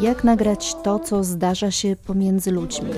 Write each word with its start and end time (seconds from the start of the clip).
Jak 0.00 0.24
nagrać 0.24 0.74
to, 0.84 0.98
co 0.98 1.24
zdarza 1.24 1.70
się 1.70 1.96
pomiędzy 1.96 2.50
ludźmi? 2.50 2.90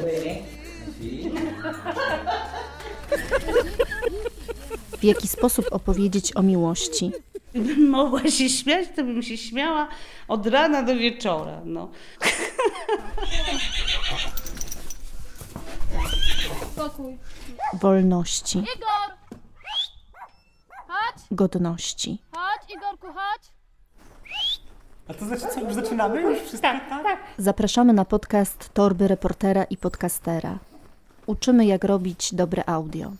W 4.99 5.04
jaki 5.04 5.29
sposób 5.29 5.67
opowiedzieć 5.71 6.37
o 6.37 6.43
miłości? 6.43 7.13
Gdybym 7.54 7.88
mogła 7.99 8.31
się 8.31 8.49
śmiać, 8.49 8.88
to 8.97 9.04
bym 9.04 9.22
się 9.22 9.37
śmiała 9.37 9.88
od 10.29 10.47
rana 10.47 10.83
do 10.83 10.97
wieczora. 10.97 11.61
No. 11.65 11.90
Wolności, 17.80 18.59
Igor! 18.59 19.05
Godności. 21.30 22.19
chodź, 22.33 22.75
Igorku, 22.77 23.07
chodź. 23.07 23.53
A 25.09 25.15
to 25.15 25.25
znaczy 25.25 25.47
co, 25.55 25.61
już 25.61 25.75
zaczynamy? 25.75 26.21
Już 26.23 26.39
wszystko 26.39 26.69
tak? 26.89 27.19
Zapraszamy 27.39 27.93
na 27.93 28.05
podcast 28.05 28.71
Torby 28.75 29.09
Reportera 29.09 29.65
i 29.65 29.77
Podcastera. 29.77 30.59
Uczymy, 31.27 31.66
jak 31.66 31.85
robić 31.85 32.35
dobre 32.35 32.69
audio. 32.69 33.12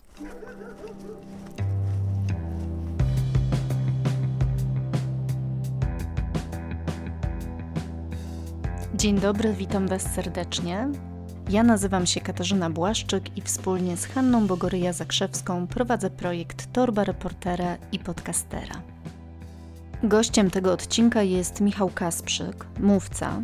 Dzień 8.95 9.21
dobry, 9.21 9.53
witam 9.53 9.89
Was 9.89 10.15
serdecznie. 10.15 10.89
Ja 11.51 11.63
nazywam 11.63 12.07
się 12.07 12.21
Katarzyna 12.21 12.71
Błaszczyk 12.71 13.37
i 13.39 13.43
wspólnie 13.43 13.97
z 13.97 14.07
Hanną 14.07 14.47
Bogoryja-Zakrzewską 14.47 15.67
prowadzę 15.67 16.11
projekt 16.11 16.73
Torba 16.73 17.05
Reportera 17.05 17.77
i 17.93 17.99
Podcastera. 17.99 18.83
Gościem 20.03 20.51
tego 20.51 20.73
odcinka 20.73 21.23
jest 21.23 21.61
Michał 21.61 21.91
Kasprzyk, 21.91 22.67
mówca, 22.81 23.43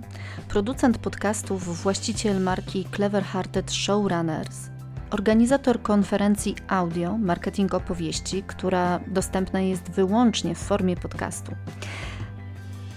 producent 0.48 0.98
podcastów, 0.98 1.82
właściciel 1.82 2.40
marki 2.40 2.86
Clever 2.96 3.24
Hearted 3.24 3.72
Showrunners, 3.72 4.56
organizator 5.10 5.82
konferencji 5.82 6.54
audio 6.68 7.18
Marketing 7.18 7.74
Opowieści, 7.74 8.42
która 8.46 9.00
dostępna 9.06 9.60
jest 9.60 9.90
wyłącznie 9.90 10.54
w 10.54 10.58
formie 10.58 10.96
podcastu. 10.96 11.52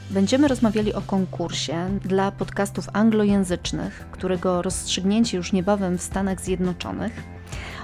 Będziemy 0.10 0.48
rozmawiali 0.48 0.94
o 0.94 1.02
konkursie 1.02 2.00
dla 2.04 2.32
podcastów 2.32 2.88
anglojęzycznych, 2.94 4.08
którego 4.12 4.62
rozstrzygnięcie 4.62 5.38
już 5.38 5.54
niebawem 5.54 5.98
w 5.98 6.02
Stanach 6.02 6.42
Zjednoczonych, 6.42 7.24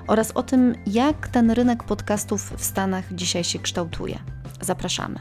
oraz 0.07 0.31
o 0.31 0.43
tym, 0.43 0.75
jak 0.87 1.27
ten 1.27 1.51
rynek 1.51 1.83
podcastów 1.83 2.53
w 2.57 2.63
Stanach 2.63 3.13
dzisiaj 3.13 3.43
się 3.43 3.59
kształtuje. 3.59 4.19
Zapraszamy. 4.61 5.19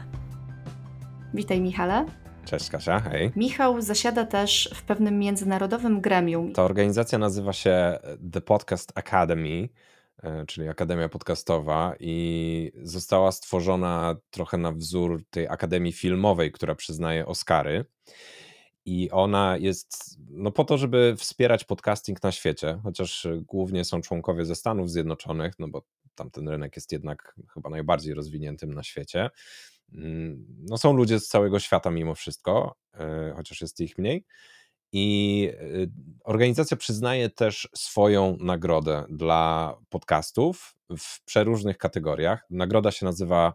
Witaj, 1.33 1.61
Michale. 1.61 2.05
Cześć 2.45 2.69
Kasia, 2.69 2.99
hej. 2.99 3.31
Michał 3.35 3.81
zasiada 3.81 4.25
też 4.25 4.69
w 4.75 4.83
pewnym 4.83 5.19
międzynarodowym 5.19 6.01
gremium. 6.01 6.53
Ta 6.53 6.63
organizacja 6.63 7.17
nazywa 7.17 7.53
się 7.53 7.99
The 8.31 8.41
Podcast 8.41 8.91
Academy, 8.95 9.69
czyli 10.47 10.67
Akademia 10.67 11.09
Podcastowa 11.09 11.95
i 11.99 12.71
została 12.83 13.31
stworzona 13.31 14.15
trochę 14.29 14.57
na 14.57 14.71
wzór 14.71 15.23
tej 15.29 15.47
Akademii 15.47 15.93
Filmowej, 15.93 16.51
która 16.51 16.75
przyznaje 16.75 17.25
Oscary. 17.25 17.85
I 18.85 19.11
ona 19.11 19.57
jest 19.57 20.17
no, 20.29 20.51
po 20.51 20.63
to, 20.63 20.77
żeby 20.77 21.15
wspierać 21.17 21.63
podcasting 21.63 22.23
na 22.23 22.31
świecie, 22.31 22.79
chociaż 22.83 23.27
głównie 23.41 23.85
są 23.85 24.01
członkowie 24.01 24.45
ze 24.45 24.55
Stanów 24.55 24.89
Zjednoczonych, 24.89 25.53
no 25.59 25.67
bo 25.67 25.85
tamten 26.15 26.49
rynek 26.49 26.75
jest 26.75 26.91
jednak 26.91 27.35
chyba 27.53 27.69
najbardziej 27.69 28.13
rozwiniętym 28.13 28.73
na 28.73 28.83
świecie. 28.83 29.29
Mm, 29.93 30.45
no 30.69 30.77
są 30.77 30.93
ludzie 30.93 31.19
z 31.19 31.27
całego 31.27 31.59
świata 31.59 31.91
mimo 31.91 32.15
wszystko, 32.15 32.75
e, 32.93 33.33
chociaż 33.35 33.61
jest 33.61 33.79
ich 33.79 33.97
mniej. 33.97 34.25
I 34.93 35.49
e, 35.53 35.63
organizacja 36.23 36.77
przyznaje 36.77 37.29
też 37.29 37.69
swoją 37.75 38.37
nagrodę 38.39 39.05
dla 39.09 39.75
podcastów 39.89 40.75
w 40.97 41.25
przeróżnych 41.25 41.77
kategoriach. 41.77 42.45
Nagroda 42.49 42.91
się 42.91 43.05
nazywa 43.05 43.53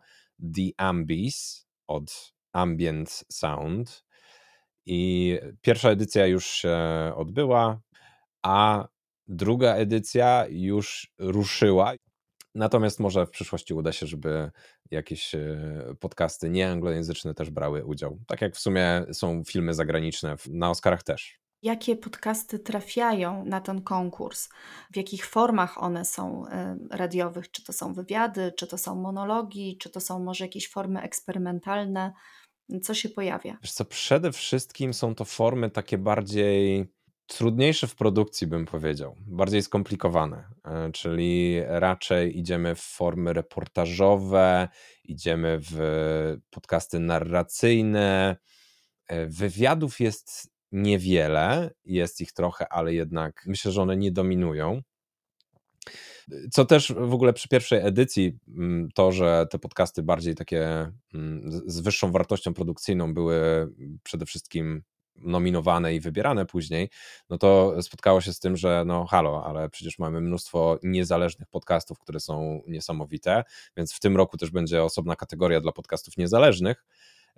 The 0.54 0.62
Ambies 0.76 1.66
od 1.86 2.34
Ambient 2.52 3.24
Sound. 3.32 4.04
I 4.86 5.38
pierwsza 5.60 5.90
edycja 5.90 6.26
już 6.26 6.46
się 6.46 6.78
odbyła, 7.16 7.80
a 8.42 8.88
druga 9.28 9.74
edycja 9.74 10.46
już 10.48 11.12
ruszyła. 11.18 11.92
Natomiast 12.56 13.00
może 13.00 13.26
w 13.26 13.30
przyszłości 13.30 13.74
uda 13.74 13.92
się, 13.92 14.06
żeby 14.06 14.50
jakieś 14.90 15.34
e, 15.34 15.94
podcasty 16.00 16.50
nieanglojęzyczne 16.50 17.34
też 17.34 17.50
brały 17.50 17.84
udział. 17.84 18.18
Tak 18.26 18.40
jak 18.40 18.56
w 18.56 18.58
sumie 18.58 19.04
są 19.12 19.44
filmy 19.44 19.74
zagraniczne 19.74 20.36
na 20.50 20.70
Oscarach 20.70 21.02
też. 21.02 21.40
Jakie 21.62 21.96
podcasty 21.96 22.58
trafiają 22.58 23.44
na 23.44 23.60
ten 23.60 23.82
konkurs? 23.82 24.48
W 24.92 24.96
jakich 24.96 25.26
formach 25.26 25.82
one 25.82 26.04
są 26.04 26.46
e, 26.48 26.78
radiowych? 26.90 27.50
Czy 27.50 27.64
to 27.64 27.72
są 27.72 27.94
wywiady, 27.94 28.52
czy 28.56 28.66
to 28.66 28.78
są 28.78 28.94
monologi, 28.94 29.78
czy 29.78 29.90
to 29.90 30.00
są 30.00 30.18
może 30.18 30.44
jakieś 30.44 30.70
formy 30.70 31.00
eksperymentalne? 31.00 32.12
Co 32.82 32.94
się 32.94 33.08
pojawia? 33.08 33.58
Wiesz 33.62 33.72
co, 33.72 33.84
przede 33.84 34.32
wszystkim 34.32 34.94
są 34.94 35.14
to 35.14 35.24
formy 35.24 35.70
takie 35.70 35.98
bardziej 35.98 36.86
trudniejsze 37.26 37.86
w 37.86 37.94
produkcji, 37.94 38.46
bym 38.46 38.66
powiedział, 38.66 39.16
bardziej 39.26 39.62
skomplikowane, 39.62 40.44
e, 40.64 40.92
czyli 40.92 41.60
raczej 41.66 42.38
idziemy 42.38 42.74
w 42.74 42.80
formy 42.80 43.32
reportażowe, 43.32 44.68
idziemy 45.04 45.58
w 45.60 45.78
podcasty 46.50 47.00
narracyjne. 47.00 48.36
E, 49.06 49.26
wywiadów 49.26 50.00
jest 50.00 50.50
niewiele, 50.72 51.70
jest 51.84 52.20
ich 52.20 52.32
trochę, 52.32 52.72
ale 52.72 52.94
jednak 52.94 53.44
myślę, 53.46 53.72
że 53.72 53.82
one 53.82 53.96
nie 53.96 54.12
dominują. 54.12 54.82
Co 56.50 56.64
też 56.64 56.92
w 56.92 57.14
ogóle 57.14 57.32
przy 57.32 57.48
pierwszej 57.48 57.86
edycji, 57.86 58.38
mm, 58.48 58.88
to, 58.94 59.12
że 59.12 59.46
te 59.50 59.58
podcasty 59.58 60.02
bardziej 60.02 60.34
takie 60.34 60.92
mm, 61.14 61.50
z 61.66 61.80
wyższą 61.80 62.12
wartością 62.12 62.54
produkcyjną 62.54 63.14
były 63.14 63.68
przede 64.02 64.26
wszystkim 64.26 64.82
nominowane 65.18 65.94
i 65.94 66.00
wybierane 66.00 66.46
później, 66.46 66.90
no 67.30 67.38
to 67.38 67.82
spotkało 67.82 68.20
się 68.20 68.32
z 68.32 68.40
tym, 68.40 68.56
że 68.56 68.82
no 68.86 69.06
halo, 69.06 69.44
ale 69.46 69.68
przecież 69.68 69.98
mamy 69.98 70.20
mnóstwo 70.20 70.78
niezależnych 70.82 71.48
podcastów, 71.48 71.98
które 71.98 72.20
są 72.20 72.62
niesamowite, 72.66 73.44
więc 73.76 73.94
w 73.94 74.00
tym 74.00 74.16
roku 74.16 74.36
też 74.36 74.50
będzie 74.50 74.84
osobna 74.84 75.16
kategoria 75.16 75.60
dla 75.60 75.72
podcastów 75.72 76.16
niezależnych 76.16 76.84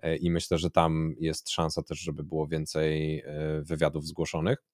e, 0.03 0.17
i 0.17 0.31
myślę, 0.31 0.59
że 0.59 0.71
tam 0.71 1.15
jest 1.21 1.51
szansa 1.51 1.83
też, 1.83 1.99
żeby 1.99 2.25
było 2.25 2.47
więcej 2.47 3.21
e, 3.21 3.25
wywiadów 3.63 4.07
zgłoszonych. 4.07 4.65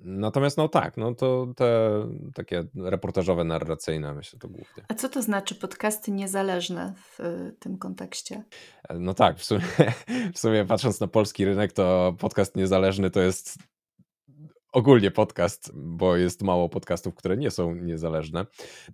Natomiast 0.00 0.56
no 0.56 0.68
tak, 0.68 0.96
no 0.96 1.14
to 1.14 1.46
te 1.56 1.90
takie 2.34 2.64
reportażowe, 2.76 3.44
narracyjne 3.44 4.14
myślę 4.14 4.38
to 4.38 4.48
głównie. 4.48 4.84
A 4.88 4.94
co 4.94 5.08
to 5.08 5.22
znaczy 5.22 5.54
podcasty 5.54 6.10
niezależne 6.10 6.94
w 6.96 7.20
y, 7.20 7.56
tym 7.58 7.78
kontekście? 7.78 8.44
No 8.94 9.14
tak, 9.14 9.38
w 9.38 9.44
sumie, 9.44 9.62
w 10.34 10.38
sumie 10.38 10.64
patrząc 10.64 11.00
na 11.00 11.06
polski 11.06 11.44
rynek, 11.44 11.72
to 11.72 12.16
podcast 12.18 12.56
niezależny 12.56 13.10
to 13.10 13.20
jest 13.20 13.58
ogólnie 14.72 15.10
podcast, 15.10 15.70
bo 15.74 16.16
jest 16.16 16.42
mało 16.42 16.68
podcastów, 16.68 17.14
które 17.14 17.36
nie 17.36 17.50
są 17.50 17.74
niezależne. 17.74 18.46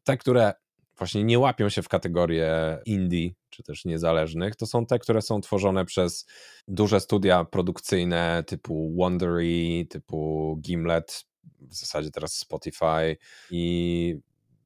Te, 0.05 0.17
które 0.17 0.53
właśnie 0.99 1.25
nie 1.25 1.39
łapią 1.39 1.69
się 1.69 1.83
w 1.83 1.89
kategorię 1.89 2.79
indie 2.87 3.31
czy 3.51 3.63
też 3.63 3.85
niezależnych, 3.85 4.57
to 4.57 4.67
są 4.67 4.87
te, 4.87 4.99
które 4.99 5.23
są 5.23 5.41
tworzone 5.41 5.85
przez 5.85 6.27
duże 6.69 7.01
studia 7.01 7.45
produkcyjne 7.45 8.45
typu 8.47 8.95
Wondery, 8.97 9.87
typu 9.91 10.57
Gimlet, 10.61 11.25
w 11.61 11.75
zasadzie 11.75 12.11
teraz 12.11 12.33
Spotify 12.33 13.17
i 13.51 14.17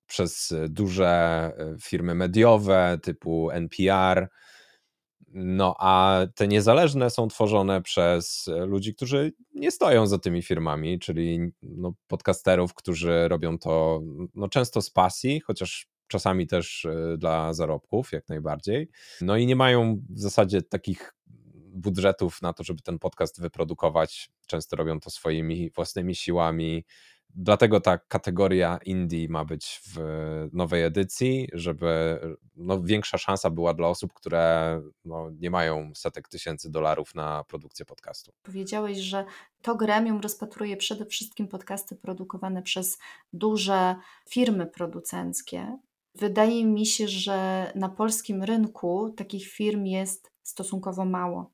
przez 0.06 0.54
duże 0.68 1.06
e, 1.08 1.76
firmy 1.80 2.14
mediowe 2.14 2.98
typu 3.02 3.50
NPR. 3.50 4.28
No, 5.34 5.74
a 5.78 6.20
te 6.34 6.48
niezależne 6.48 7.10
są 7.10 7.28
tworzone 7.28 7.82
przez 7.82 8.50
ludzi, 8.66 8.94
którzy 8.94 9.32
nie 9.54 9.70
stoją 9.70 10.06
za 10.06 10.18
tymi 10.18 10.42
firmami, 10.42 10.98
czyli 10.98 11.40
no, 11.62 11.92
podcasterów, 12.06 12.74
którzy 12.74 13.28
robią 13.28 13.58
to 13.58 14.00
no, 14.34 14.48
często 14.48 14.82
z 14.82 14.90
pasji, 14.90 15.40
chociaż 15.40 15.88
czasami 16.08 16.46
też 16.46 16.84
e, 16.84 17.16
dla 17.18 17.54
zarobków, 17.54 18.12
jak 18.12 18.28
najbardziej. 18.28 18.88
No 19.20 19.36
i 19.36 19.46
nie 19.46 19.56
mają 19.56 20.02
w 20.10 20.20
zasadzie 20.20 20.62
takich 20.62 21.14
budżetów 21.78 22.42
na 22.42 22.52
to, 22.52 22.64
żeby 22.64 22.82
ten 22.82 22.98
podcast 22.98 23.40
wyprodukować. 23.40 24.30
Często 24.46 24.76
robią 24.76 25.00
to 25.00 25.10
swoimi 25.10 25.70
własnymi 25.70 26.14
siłami. 26.14 26.84
Dlatego 27.34 27.80
ta 27.80 27.98
kategoria 27.98 28.78
indie 28.84 29.28
ma 29.28 29.44
być 29.44 29.80
w 29.86 29.98
nowej 30.52 30.82
edycji, 30.82 31.48
żeby 31.52 32.20
no, 32.56 32.82
większa 32.82 33.18
szansa 33.18 33.50
była 33.50 33.74
dla 33.74 33.88
osób, 33.88 34.12
które 34.12 34.82
no, 35.04 35.30
nie 35.30 35.50
mają 35.50 35.92
setek 35.94 36.28
tysięcy 36.28 36.70
dolarów 36.70 37.14
na 37.14 37.44
produkcję 37.44 37.84
podcastu. 37.84 38.32
Powiedziałeś, 38.42 38.98
że 38.98 39.24
to 39.62 39.76
gremium 39.76 40.20
rozpatruje 40.20 40.76
przede 40.76 41.06
wszystkim 41.06 41.48
podcasty 41.48 41.96
produkowane 41.96 42.62
przez 42.62 42.98
duże 43.32 43.96
firmy 44.30 44.66
producenckie 44.66 45.78
Wydaje 46.18 46.64
mi 46.64 46.86
się, 46.86 47.08
że 47.08 47.72
na 47.74 47.88
polskim 47.88 48.42
rynku 48.42 49.10
takich 49.16 49.46
firm 49.48 49.84
jest 49.84 50.32
stosunkowo 50.42 51.04
mało. 51.04 51.50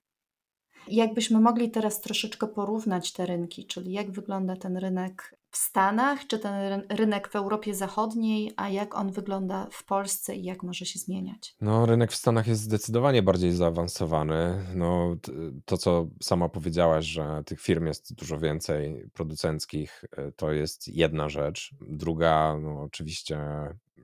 Jakbyśmy 0.88 1.40
mogli 1.40 1.70
teraz 1.70 2.00
troszeczkę 2.00 2.46
porównać 2.46 3.12
te 3.12 3.26
rynki, 3.26 3.66
czyli 3.66 3.92
jak 3.92 4.10
wygląda 4.10 4.56
ten 4.56 4.76
rynek 4.76 5.36
w 5.50 5.56
Stanach, 5.56 6.26
czy 6.26 6.38
ten 6.38 6.82
rynek 6.88 7.28
w 7.28 7.36
Europie 7.36 7.74
Zachodniej, 7.74 8.52
a 8.56 8.68
jak 8.68 8.94
on 8.94 9.12
wygląda 9.12 9.66
w 9.70 9.84
Polsce 9.84 10.36
i 10.36 10.44
jak 10.44 10.62
może 10.62 10.86
się 10.86 10.98
zmieniać? 10.98 11.56
No, 11.60 11.86
rynek 11.86 12.12
w 12.12 12.16
Stanach 12.16 12.46
jest 12.46 12.62
zdecydowanie 12.62 13.22
bardziej 13.22 13.52
zaawansowany. 13.52 14.64
No, 14.74 15.16
to, 15.64 15.78
co 15.78 16.06
sama 16.22 16.48
powiedziałaś, 16.48 17.04
że 17.04 17.42
tych 17.46 17.60
firm 17.60 17.86
jest 17.86 18.14
dużo 18.14 18.38
więcej 18.38 19.10
producenckich, 19.12 20.04
e, 20.16 20.32
to 20.32 20.52
jest 20.52 20.88
jedna 20.88 21.28
rzecz. 21.28 21.74
Druga, 21.80 22.58
no, 22.62 22.82
oczywiście 22.82 23.38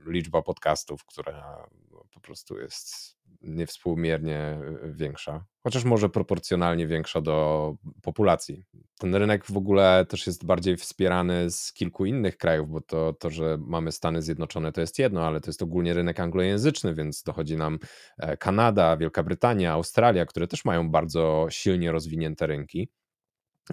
liczba 0.05 0.41
podcastów, 0.41 1.05
która 1.05 1.69
po 2.13 2.19
prostu 2.19 2.59
jest 2.59 3.17
niewspółmiernie 3.41 4.37
e, 4.37 4.59
większa, 4.93 5.45
chociaż 5.63 5.83
może 5.83 6.09
proporcjonalnie 6.09 6.87
większa 6.87 7.21
do 7.21 7.75
populacji. 8.01 8.65
Ten 8.99 9.15
rynek 9.15 9.45
w 9.45 9.57
ogóle 9.57 10.05
też 10.09 10.27
jest 10.27 10.45
bardziej 10.45 10.77
wspierany 10.77 11.51
z 11.51 11.73
kilku 11.73 12.05
innych 12.05 12.37
krajów, 12.37 12.69
bo 12.69 12.81
to, 12.81 13.13
to, 13.13 13.29
że 13.29 13.57
mamy 13.59 13.91
Stany 13.91 14.21
Zjednoczone, 14.21 14.71
to 14.71 14.81
jest 14.81 14.99
jedno, 14.99 15.27
ale 15.27 15.41
to 15.41 15.49
jest 15.49 15.61
ogólnie 15.61 15.93
rynek 15.93 16.19
anglojęzyczny, 16.19 16.93
więc 16.93 17.23
dochodzi 17.23 17.57
nam 17.57 17.79
e, 18.17 18.37
Kanada, 18.37 18.97
Wielka 18.97 19.23
Brytania, 19.23 19.73
Australia, 19.73 20.25
które 20.25 20.47
też 20.47 20.65
mają 20.65 20.89
bardzo 20.89 21.47
silnie 21.49 21.91
rozwinięte 21.91 22.47
rynki. 22.47 22.89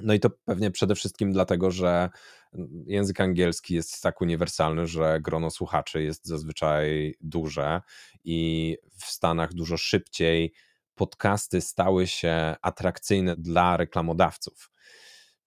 No 0.02 0.14
i 0.14 0.20
to 0.20 0.30
pewnie 0.44 0.70
przede 0.70 0.94
wszystkim 0.94 1.32
dlatego, 1.32 1.70
że 1.70 2.08
język 2.86 3.20
angielski 3.20 3.74
jest 3.74 4.02
tak 4.02 4.20
uniwersalny, 4.20 4.86
że 4.86 5.20
grono 5.20 5.50
słuchaczy 5.50 6.02
jest 6.02 6.26
zazwyczaj 6.26 7.14
duże 7.20 7.80
i 8.24 8.76
w 9.00 9.04
Stanach 9.04 9.54
dużo 9.54 9.76
szybciej 9.76 10.52
podcasty 10.94 11.60
stały 11.60 12.06
się 12.06 12.56
atrakcyjne 12.62 13.36
dla 13.36 13.76
reklamodawców. 13.76 14.70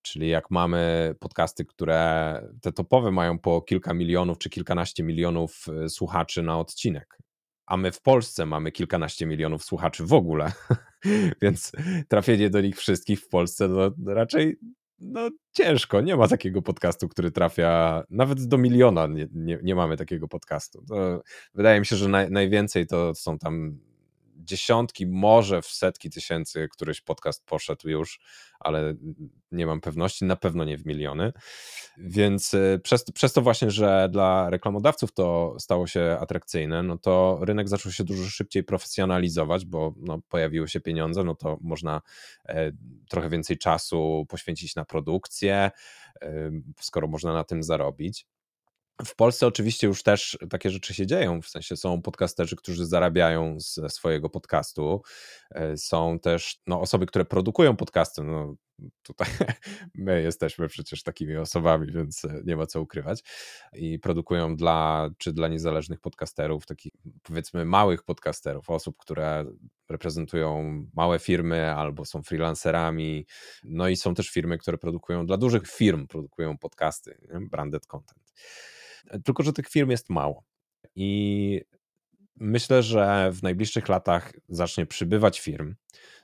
Czyli 0.02 0.30
jak 0.30 0.52
mamy 0.52 1.16
podcasty, 1.20 1.66
które 1.66 2.42
te 2.62 2.72
topowe 2.72 3.12
mają 3.12 3.40
po 3.40 3.62
kilka 3.62 3.94
milionów 3.94 4.38
czy 4.38 4.50
kilkanaście 4.50 5.04
milionów 5.04 5.66
e, 5.84 5.90
słuchaczy 5.90 6.44
na 6.44 6.60
odcinek, 6.60 7.18
a 7.66 7.78
my 7.78 7.92
w 7.92 8.02
Polsce 8.02 8.46
mamy 8.46 8.72
kilkanaście 8.72 9.26
milionów 9.26 9.64
słuchaczy 9.64 10.06
w 10.06 10.14
ogóle, 10.14 10.52
więc 11.42 11.72
trafienie 12.08 12.50
do 12.50 12.62
nich 12.62 12.78
wszystkich 12.78 13.22
w 13.22 13.28
Polsce 13.28 13.68
no, 13.68 13.92
raczej 14.06 14.60
no, 15.02 15.30
ciężko. 15.52 16.02
Nie 16.02 16.16
ma 16.16 16.28
takiego 16.28 16.62
podcastu, 16.62 17.08
który 17.08 17.32
trafia 17.32 18.04
nawet 18.10 18.46
do 18.46 18.58
miliona. 18.58 19.08
Nie, 19.08 19.28
nie, 19.34 19.60
nie 19.64 19.76
mamy 19.76 19.98
takiego 19.98 20.28
podcastu. 20.28 20.84
To 20.88 21.22
wydaje 21.54 21.80
mi 21.80 21.86
się, 21.86 21.96
że 21.96 22.10
naj, 22.10 22.32
najwięcej 22.32 22.88
to 22.88 23.16
są 23.16 23.38
tam 23.38 23.80
dziesiątki, 24.44 25.08
może 25.08 25.62
w 25.62 25.66
setki 25.66 26.10
tysięcy 26.10 26.68
któryś 26.72 27.02
podcast 27.02 27.46
poszedł 27.46 27.90
już, 27.90 28.20
ale 28.60 28.94
nie 29.52 29.66
mam 29.66 29.82
pewności, 29.82 30.26
na 30.26 30.36
pewno 30.36 30.64
nie 30.64 30.78
w 30.78 30.86
miliony. 30.86 31.34
Więc 31.98 32.54
y, 32.54 32.80
przez, 32.84 33.04
przez 33.12 33.34
to 33.34 33.42
właśnie, 33.42 33.72
że 33.72 34.10
dla 34.12 34.50
reklamodawców 34.50 35.14
to 35.14 35.56
stało 35.60 35.88
się 35.88 36.18
atrakcyjne, 36.20 36.84
no 36.84 36.98
to 36.98 37.40
rynek 37.42 37.70
zaczął 37.70 37.92
się 37.92 38.04
dużo 38.04 38.30
szybciej 38.30 38.64
profesjonalizować, 38.64 39.66
bo 39.66 39.94
no, 39.98 40.20
pojawiły 40.30 40.68
się 40.68 40.80
pieniądze, 40.80 41.24
no 41.24 41.36
to 41.36 41.58
można 41.62 42.02
e, 42.46 42.72
trochę 43.10 43.30
więcej 43.30 43.58
czasu 43.58 44.26
poświęcić 44.30 44.76
na 44.76 44.86
produkcję, 44.86 45.72
e, 46.22 46.52
skoro 46.80 47.08
można 47.08 47.34
na 47.34 47.44
tym 47.44 47.64
zarobić. 47.64 48.28
W 49.06 49.16
Polsce 49.16 49.48
oczywiście 49.48 49.88
już 49.88 50.04
też 50.04 50.38
takie 50.50 50.70
rzeczy 50.70 50.94
się 50.94 51.08
dzieją, 51.08 51.42
w 51.42 51.48
sensie 51.48 51.78
są 51.78 52.02
podcasterzy, 52.02 52.56
którzy 52.56 52.86
zarabiają 52.86 53.60
ze 53.60 53.90
swojego 53.90 54.30
podcastu, 54.30 55.02
e, 55.52 55.78
są 55.78 56.20
też 56.20 56.62
no, 56.68 56.82
osoby, 56.82 57.06
które 57.06 57.26
produkują 57.26 57.76
podcasty, 57.76 58.24
no, 58.24 58.56
tutaj 59.04 59.28
my 59.96 60.22
jesteśmy 60.22 60.68
przecież 60.68 61.04
takimi 61.04 61.38
osobami, 61.38 61.92
więc 61.92 62.26
e, 62.26 62.42
nie 62.46 62.56
ma 62.56 62.66
co 62.66 62.82
ukrywać. 62.82 63.24
I 63.74 64.00
produkują 64.00 64.56
dla, 64.56 65.10
czy 65.18 65.34
dla 65.34 65.48
niezależnych 65.48 66.00
podcasterów, 66.00 66.66
takich 66.66 66.94
powiedzmy 67.24 67.66
małych 67.66 68.04
podcasterów, 68.04 68.70
osób, 68.70 68.98
które 68.98 69.46
reprezentują 69.90 70.64
małe 70.94 71.20
firmy 71.20 71.76
albo 71.76 72.06
są 72.06 72.24
freelancerami, 72.24 73.26
no 73.64 73.88
i 73.88 73.96
są 73.96 74.14
też 74.14 74.30
firmy, 74.30 74.58
które 74.58 74.78
produkują 74.78 75.26
dla 75.26 75.38
dużych 75.38 75.68
firm, 75.68 76.08
produkują 76.08 76.58
podcasty, 76.58 77.18
branded 77.52 77.88
content. 77.88 78.34
Tylko, 79.26 79.44
że 79.44 79.54
tych 79.54 79.70
firm 79.70 79.90
jest 79.90 80.10
mało. 80.10 80.44
I 80.96 81.62
myślę, 82.36 82.84
że 82.84 83.32
w 83.32 83.44
najbliższych 83.44 83.90
latach 83.90 84.34
zacznie 84.50 84.86
przybywać 84.86 85.40
firm, 85.40 85.76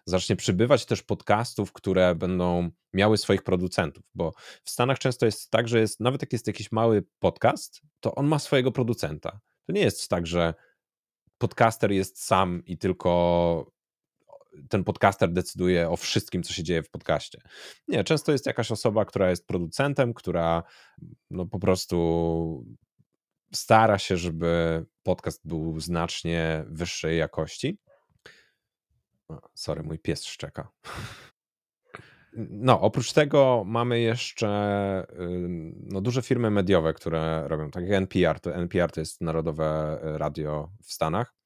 zacznie 0.06 0.36
przybywać 0.36 0.86
też 0.86 1.04
podcastów, 1.04 1.74
które 1.74 2.16
będą 2.16 2.70
miały 2.94 3.18
swoich 3.18 3.44
producentów, 3.44 4.04
bo 4.16 4.32
w 4.64 4.70
Stanach 4.70 5.00
często 5.00 5.26
jest 5.26 5.52
tak, 5.52 5.68
że 5.68 5.80
jest, 5.80 6.00
nawet 6.00 6.22
jak 6.22 6.34
jest 6.34 6.48
jakiś 6.48 6.72
mały 6.72 7.04
podcast, 7.20 7.82
to 8.00 8.16
on 8.16 8.28
ma 8.28 8.40
swojego 8.40 8.72
producenta. 8.72 9.40
To 9.66 9.74
nie 9.74 9.82
jest 9.82 10.10
tak, 10.10 10.28
że 10.28 10.54
podcaster 11.38 11.92
jest 11.92 12.24
sam 12.24 12.66
i 12.66 12.78
tylko 12.78 13.72
ten 14.70 14.84
podcaster 14.84 15.34
decyduje 15.34 15.90
o 15.90 15.98
wszystkim, 15.98 16.44
co 16.44 16.54
się 16.54 16.64
dzieje 16.64 16.84
w 16.84 16.90
podcaście. 16.90 17.42
Nie, 17.88 18.04
często 18.04 18.32
jest 18.32 18.46
jakaś 18.46 18.72
osoba, 18.72 19.06
która 19.06 19.30
jest 19.30 19.48
producentem, 19.48 20.14
która 20.14 20.64
no 21.32 21.46
po 21.46 21.60
prostu 21.60 22.66
stara 23.54 23.98
się, 23.98 24.18
żeby 24.18 24.86
podcast 25.04 25.48
był 25.48 25.80
znacznie 25.80 26.66
wyższej 26.68 27.18
jakości. 27.18 27.80
sorry, 29.56 29.84
mój 29.84 30.00
pies 30.00 30.26
szczeka. 30.26 30.72
No, 32.38 32.82
oprócz 32.82 33.14
tego 33.14 33.64
mamy 33.66 34.00
jeszcze 34.00 34.48
no, 35.74 36.02
duże 36.02 36.22
firmy 36.22 36.52
mediowe, 36.52 36.94
które 36.94 37.48
robią, 37.48 37.72
tak 37.72 37.84
jak 37.84 37.94
NPR. 37.94 38.40
To 38.40 38.56
NPR 38.56 38.92
to 38.92 39.00
jest 39.00 39.22
Narodowe 39.22 40.00
Radio 40.02 40.70
w 40.84 40.92
Stanach. 40.92 41.37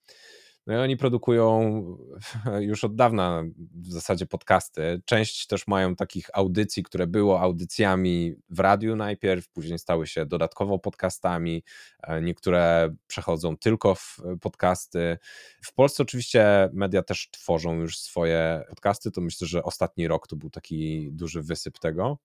No 0.72 0.78
i 0.78 0.80
oni 0.80 0.98
produkują 0.98 1.72
już 2.60 2.84
od 2.84 2.96
dawna 2.96 3.44
w 3.58 3.92
zasadzie 3.92 4.26
podcasty. 4.26 5.02
Część 5.06 5.48
też 5.48 5.68
mają 5.68 5.96
takich 5.96 6.30
audycji, 6.34 6.84
które 6.84 7.08
było 7.08 7.42
audycjami 7.42 8.36
w 8.50 8.60
radiu 8.60 8.96
najpierw, 8.96 9.50
później 9.50 9.80
stały 9.80 10.08
się 10.08 10.26
dodatkowo 10.26 10.80
podcastami. 10.80 11.64
E, 12.04 12.22
niektóre 12.22 12.90
przechodzą 13.08 13.58
tylko 13.58 13.96
w 13.96 14.18
podcasty. 14.42 15.18
W 15.64 15.74
Polsce 15.74 16.04
oczywiście 16.04 16.70
media 16.74 17.04
też 17.04 17.30
tworzą 17.32 17.76
już 17.76 18.00
swoje 18.00 18.64
podcasty. 18.70 19.12
To 19.12 19.22
myślę, 19.22 19.48
że 19.48 19.64
ostatni 19.64 20.08
rok 20.08 20.28
to 20.28 20.36
był 20.36 20.50
taki 20.50 21.10
duży 21.12 21.42
wysyp 21.42 21.80
tego. 21.80 22.18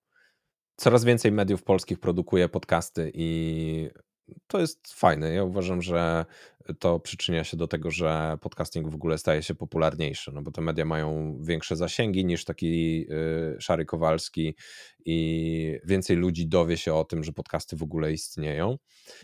Coraz 0.76 1.04
więcej 1.04 1.32
mediów 1.32 1.62
polskich 1.62 2.00
produkuje 2.00 2.48
podcasty 2.48 3.10
i 3.14 3.90
to 4.46 4.60
jest 4.60 4.92
fajne. 4.94 5.32
Ja 5.32 5.44
uważam, 5.44 5.82
że 5.82 6.26
to 6.78 7.00
przyczynia 7.00 7.44
się 7.44 7.56
do 7.56 7.66
tego, 7.66 7.90
że 7.90 8.38
podcasting 8.40 8.88
w 8.88 8.94
ogóle 8.94 9.18
staje 9.18 9.42
się 9.42 9.54
popularniejszy, 9.54 10.32
no 10.32 10.42
bo 10.42 10.50
te 10.50 10.60
media 10.60 10.84
mają 10.84 11.38
większe 11.42 11.76
zasięgi 11.76 12.24
niż 12.24 12.44
taki 12.44 13.06
y, 13.10 13.60
Szary 13.60 13.84
Kowalski 13.84 14.54
i 15.04 15.78
więcej 15.84 16.16
ludzi 16.16 16.46
dowie 16.48 16.76
się 16.76 16.94
o 16.94 17.04
tym, 17.04 17.24
że 17.24 17.32
podcasty 17.32 17.76
w 17.76 17.82
ogóle 17.82 18.12
istnieją. 18.12 18.78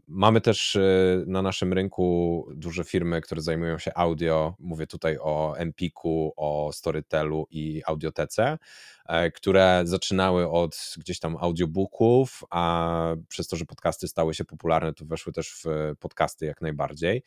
Mamy 0.09 0.41
też 0.41 0.75
y, 0.75 1.25
na 1.27 1.43
naszym 1.43 1.73
rynku 1.73 2.47
duże 2.55 2.85
firmy, 2.85 3.21
które 3.21 3.43
zajmują 3.43 3.79
się 3.79 3.91
audio. 3.95 4.55
Mówię 4.59 4.87
tutaj 4.87 5.19
o 5.21 5.55
Empiku, 5.57 6.33
o 6.37 6.71
Storytelu 6.73 7.47
i 7.51 7.83
Audiotece, 7.87 8.59
e, 9.07 9.31
które 9.31 9.83
zaczynały 9.85 10.51
od 10.51 10.95
gdzieś 10.99 11.21
tam 11.21 11.37
audiobooków, 11.41 12.45
a 12.51 13.15
przez 13.29 13.49
to, 13.49 13.57
że 13.57 13.65
podcasty 13.65 14.09
stały 14.09 14.35
się 14.35 14.45
popularne, 14.45 14.93
to 14.95 15.05
weszły 15.05 15.33
też 15.33 15.63
w 15.65 15.95
podcasty 16.01 16.47
jak 16.47 16.61
najbardziej 16.61 17.23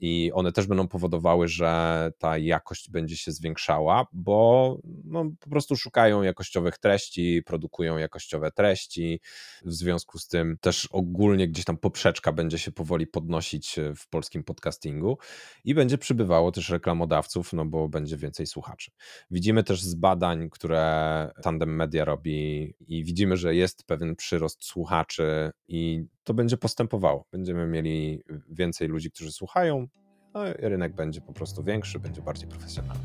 i 0.00 0.30
one 0.34 0.52
też 0.52 0.66
będą 0.66 0.88
powodowały, 0.88 1.48
że 1.48 2.10
ta 2.18 2.38
jakość 2.38 2.90
będzie 2.90 3.16
się 3.16 3.32
zwiększała, 3.32 4.06
bo 4.12 4.78
no, 5.04 5.24
po 5.40 5.50
prostu 5.50 5.76
szukają 5.76 6.22
jakościowych 6.22 6.78
treści, 6.78 7.42
produkują 7.46 7.96
jakościowe 7.96 8.50
treści. 8.50 9.20
W 9.64 9.72
związku 9.72 10.18
z 10.18 10.28
tym 10.28 10.56
też 10.60 10.88
ogólnie 10.90 11.48
gdzieś 11.48 11.64
tam 11.64 11.76
poprzeczka 11.76 12.32
będzie 12.32 12.58
się 12.58 12.72
powoli 12.72 13.06
podnosić 13.06 13.76
w 13.96 14.08
polskim 14.08 14.44
podcastingu 14.44 15.18
i 15.64 15.74
będzie 15.74 15.98
przybywało 15.98 16.52
też 16.52 16.70
reklamodawców, 16.70 17.52
no 17.52 17.64
bo 17.66 17.88
będzie 17.88 18.16
więcej 18.16 18.46
słuchaczy. 18.46 18.90
Widzimy 19.30 19.64
też 19.64 19.82
z 19.82 19.94
badań, 19.94 20.50
które 20.50 21.30
Tandem 21.42 21.76
Media 21.76 22.04
robi 22.04 22.74
i 22.80 23.04
widzimy, 23.04 23.36
że 23.36 23.54
jest 23.54 23.84
pewien 23.86 24.16
przyrost 24.16 24.64
słuchaczy 24.64 25.50
i 25.68 26.04
to 26.24 26.34
będzie 26.34 26.56
postępowało. 26.56 27.26
Będziemy 27.32 27.66
mieli 27.66 28.22
więcej 28.48 28.88
ludzi, 28.88 29.10
którzy 29.10 29.32
słuchają, 29.32 29.87
no 30.34 30.40
rynek 30.58 30.92
będzie 30.92 31.20
po 31.20 31.32
prostu 31.32 31.62
większy, 31.62 31.98
będzie 31.98 32.22
bardziej 32.22 32.48
profesjonalny. 32.48 33.02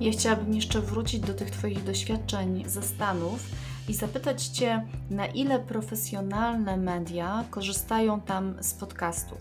Ja 0.00 0.12
chciałabym 0.12 0.54
jeszcze 0.54 0.80
wrócić 0.80 1.20
do 1.20 1.34
tych 1.34 1.50
Twoich 1.50 1.84
doświadczeń 1.84 2.64
ze 2.66 2.82
Stanów 2.82 3.48
i 3.88 3.94
zapytać 3.94 4.46
Cię, 4.46 4.86
na 5.10 5.26
ile 5.26 5.60
profesjonalne 5.60 6.76
media 6.76 7.44
korzystają 7.50 8.20
tam 8.20 8.54
z 8.60 8.74
podcastów. 8.74 9.38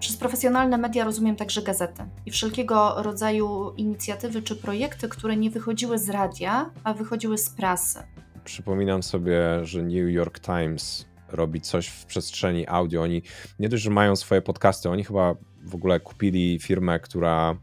Przez 0.00 0.16
profesjonalne 0.16 0.78
media 0.78 1.04
rozumiem 1.04 1.36
także 1.36 1.62
gazety 1.62 2.02
i 2.26 2.30
wszelkiego 2.30 3.02
rodzaju 3.02 3.74
inicjatywy 3.76 4.42
czy 4.42 4.56
projekty, 4.56 5.08
które 5.08 5.36
nie 5.36 5.50
wychodziły 5.50 5.98
z 5.98 6.08
radia, 6.08 6.70
a 6.84 6.94
wychodziły 6.94 7.38
z 7.38 7.50
prasy. 7.50 8.13
Przypominam 8.44 9.02
sobie, 9.02 9.64
że 9.64 9.82
New 9.82 10.10
York 10.10 10.40
Times 10.40 11.06
robi 11.28 11.60
coś 11.60 11.88
w 11.88 12.06
przestrzeni 12.06 12.68
audio. 12.68 13.02
Oni 13.02 13.22
nie 13.58 13.68
dość, 13.68 13.82
że 13.82 13.90
mają 13.90 14.16
swoje 14.16 14.42
podcasty, 14.42 14.90
oni 14.90 15.04
chyba 15.04 15.34
w 15.62 15.74
ogóle 15.74 16.00
kupili 16.00 16.58
firmę, 16.58 17.00
która 17.00 17.56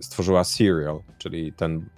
stworzyła 0.00 0.44
Serial, 0.44 1.00
czyli 1.18 1.52
ten 1.52 1.88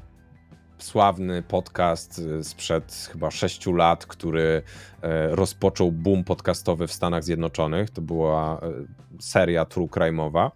sławny 0.78 1.42
podcast 1.42 2.22
sprzed 2.42 3.08
chyba 3.12 3.30
sześciu 3.30 3.72
lat, 3.72 4.06
który 4.06 4.62
e, 5.02 5.36
rozpoczął 5.36 5.92
boom 5.92 6.24
podcastowy 6.24 6.86
w 6.86 6.92
Stanach 6.92 7.24
Zjednoczonych. 7.24 7.90
To 7.90 8.02
była 8.02 8.60
e, 8.60 8.72
seria 9.20 9.64
true 9.64 9.86
crime'owa. 9.86 10.50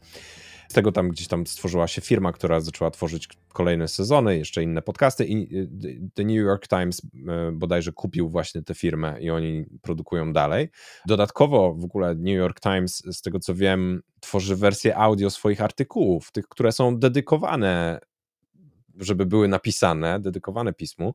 Z 0.73 0.75
tego 0.75 0.93
tam 0.93 1.09
gdzieś 1.09 1.29
tam 1.29 1.47
stworzyła 1.47 1.89
się 1.89 2.01
firma, 2.01 2.33
która 2.33 2.61
zaczęła 2.61 2.91
tworzyć 2.91 3.29
kolejne 3.53 3.89
sezony, 3.89 4.39
jeszcze 4.39 4.63
inne 4.63 4.83
podcasty 4.83 5.25
i 5.25 5.57
y, 5.57 6.11
The 6.15 6.25
New 6.25 6.37
York 6.37 6.69
Times 6.69 7.03
e, 7.29 7.53
bodajże 7.53 7.93
kupił 7.93 8.29
właśnie 8.29 8.63
tę 8.63 8.75
firmę 8.75 9.21
i 9.21 9.31
oni 9.31 9.65
produkują 9.83 10.33
dalej. 10.33 10.69
Dodatkowo 11.07 11.75
w 11.75 11.85
ogóle 11.85 12.15
New 12.15 12.37
York 12.37 12.61
Times, 12.61 13.03
z 13.17 13.23
tego 13.23 13.39
co 13.39 13.55
wiem, 13.55 14.03
tworzy 14.21 14.57
wersję 14.57 14.97
audio 14.97 15.31
swoich 15.31 15.61
artykułów, 15.61 16.33
tych, 16.33 16.49
które 16.49 16.73
są 16.73 16.99
dedykowane 16.99 18.01
żeby 18.97 19.27
były 19.27 19.49
napisane, 19.49 20.21
dedykowane 20.21 20.73
pismu 20.73 21.15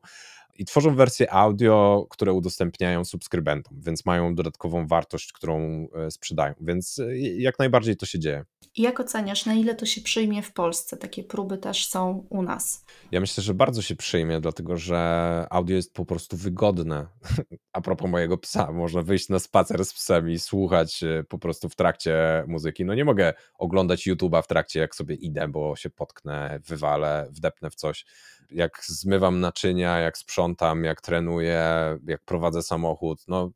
i 0.58 0.64
tworzą 0.64 0.94
wersje 0.94 1.32
audio, 1.32 2.06
które 2.10 2.32
udostępniają 2.32 3.04
subskrybentom, 3.04 3.80
więc 3.80 4.06
mają 4.06 4.34
dodatkową 4.34 4.86
wartość, 4.86 5.32
którą 5.32 5.88
e, 5.94 6.10
sprzedają, 6.10 6.54
więc 6.60 6.98
e, 6.98 7.18
jak 7.18 7.58
najbardziej 7.58 7.96
to 7.96 8.06
się 8.06 8.18
dzieje. 8.18 8.44
I 8.74 8.82
jak 8.82 9.00
oceniasz, 9.00 9.46
na 9.46 9.54
ile 9.54 9.74
to 9.74 9.86
się 9.86 10.00
przyjmie 10.00 10.42
w 10.42 10.52
Polsce? 10.52 10.96
Takie 10.96 11.24
próby 11.24 11.58
też 11.58 11.88
są 11.88 12.26
u 12.30 12.42
nas. 12.42 12.84
Ja 13.12 13.20
myślę, 13.20 13.42
że 13.42 13.54
bardzo 13.54 13.82
się 13.82 13.96
przyjmie, 13.96 14.40
dlatego 14.40 14.76
że 14.76 15.46
audio 15.50 15.76
jest 15.76 15.94
po 15.94 16.04
prostu 16.04 16.36
wygodne. 16.36 17.06
A 17.72 17.80
propos 17.80 18.10
mojego 18.10 18.38
psa, 18.38 18.72
można 18.72 19.02
wyjść 19.02 19.28
na 19.28 19.38
spacer 19.38 19.84
z 19.84 19.94
psem 19.94 20.30
i 20.30 20.38
słuchać 20.38 21.02
e, 21.02 21.24
po 21.28 21.38
prostu 21.38 21.68
w 21.68 21.76
trakcie 21.76 22.44
muzyki. 22.46 22.84
No 22.84 22.94
nie 22.94 23.04
mogę 23.04 23.34
oglądać 23.54 24.06
YouTube'a 24.06 24.42
w 24.42 24.46
trakcie, 24.46 24.80
jak 24.80 24.94
sobie 24.94 25.14
idę, 25.14 25.48
bo 25.48 25.76
się 25.76 25.90
potknę, 25.90 26.60
wywalę, 26.66 27.28
wdepnę 27.30 27.70
w 27.70 27.74
coś 27.74 28.04
jak 28.50 28.84
zmywam 28.86 29.40
naczynia, 29.40 29.98
jak 29.98 30.18
sprzątam, 30.18 30.84
jak 30.84 31.00
trenuję, 31.00 31.64
jak 32.06 32.24
prowadzę 32.24 32.62
samochód. 32.62 33.24
No, 33.28 33.50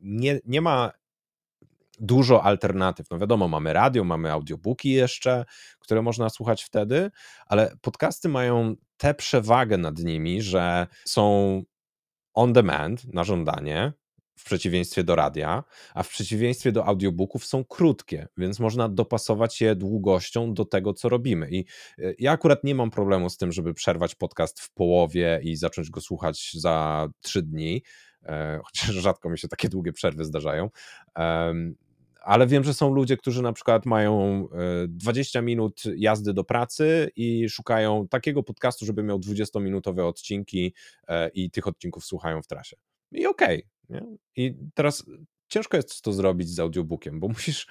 nie, 0.00 0.40
nie 0.44 0.60
ma 0.60 0.90
dużo 2.00 2.42
alternatyw. 2.42 3.10
No 3.10 3.18
wiadomo, 3.18 3.48
mamy 3.48 3.72
radio, 3.72 4.04
mamy 4.04 4.32
audiobooki 4.32 4.90
jeszcze, 4.90 5.44
które 5.78 6.02
można 6.02 6.30
słuchać 6.30 6.62
wtedy, 6.64 7.10
ale 7.46 7.76
podcasty 7.80 8.28
mają 8.28 8.74
tę 8.96 9.14
przewagę 9.14 9.78
nad 9.78 9.98
nimi, 9.98 10.42
że 10.42 10.86
są 11.04 11.62
on 12.34 12.52
demand, 12.52 13.14
na 13.14 13.24
żądanie, 13.24 13.92
w 14.38 14.44
przeciwieństwie 14.44 15.04
do 15.04 15.16
radia, 15.16 15.64
a 15.94 16.02
w 16.02 16.08
przeciwieństwie 16.08 16.72
do 16.72 16.84
audiobooków 16.84 17.46
są 17.46 17.64
krótkie, 17.64 18.28
więc 18.36 18.60
można 18.60 18.88
dopasować 18.88 19.60
je 19.60 19.76
długością 19.76 20.54
do 20.54 20.64
tego, 20.64 20.94
co 20.94 21.08
robimy. 21.08 21.48
I 21.50 21.64
e, 21.98 22.14
ja 22.18 22.32
akurat 22.32 22.64
nie 22.64 22.74
mam 22.74 22.90
problemu 22.90 23.30
z 23.30 23.36
tym, 23.36 23.52
żeby 23.52 23.74
przerwać 23.74 24.14
podcast 24.14 24.60
w 24.60 24.72
połowie 24.72 25.40
i 25.42 25.56
zacząć 25.56 25.90
go 25.90 26.00
słuchać 26.00 26.50
za 26.54 27.08
trzy 27.20 27.42
dni, 27.42 27.82
e, 28.22 28.60
chociaż 28.66 28.86
rzadko 28.88 29.30
mi 29.30 29.38
się 29.38 29.48
takie 29.48 29.68
długie 29.68 29.92
przerwy 29.92 30.24
zdarzają. 30.24 30.70
Ale 32.20 32.46
wiem, 32.46 32.64
że 32.64 32.74
są 32.74 32.94
ludzie, 32.94 33.16
którzy 33.16 33.42
na 33.42 33.52
przykład 33.52 33.86
mają 33.86 34.46
20 34.88 35.38
e, 35.38 35.42
minut 35.42 35.82
jazdy 35.96 36.34
do 36.34 36.44
pracy 36.44 37.10
i 37.16 37.48
szukają 37.48 38.08
takiego 38.08 38.42
podcastu, 38.42 38.86
żeby 38.86 39.02
miał 39.02 39.18
20-minutowe 39.18 40.00
odcinki 40.00 40.74
i 41.34 41.50
tych 41.50 41.66
odcinków 41.66 42.04
słuchają 42.04 42.42
w 42.42 42.46
trasie. 42.46 42.76
I 43.12 43.26
okej, 43.26 43.56
okay, 43.56 43.77
I 44.36 44.54
teraz 44.74 45.04
ciężko 45.48 45.76
jest 45.76 46.02
to 46.02 46.12
zrobić 46.12 46.48
z 46.48 46.60
audiobookiem, 46.60 47.20
bo 47.20 47.28
musisz, 47.38 47.66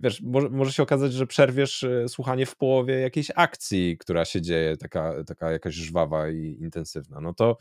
wiesz, 0.00 0.20
może, 0.20 0.48
może 0.48 0.72
się 0.72 0.82
okazać, 0.82 1.12
że 1.12 1.26
przerwiesz 1.26 1.84
e, 1.84 2.08
słuchanie 2.08 2.46
w 2.46 2.56
połowie 2.56 2.94
jakiejś 2.94 3.30
akcji, 3.34 3.98
która 3.98 4.24
się 4.24 4.42
dzieje, 4.42 4.76
taka, 4.76 5.24
taka 5.24 5.52
jakaś 5.52 5.74
żwawa 5.74 6.30
i 6.30 6.56
intensywna. 6.60 7.20
No 7.20 7.34
to 7.34 7.56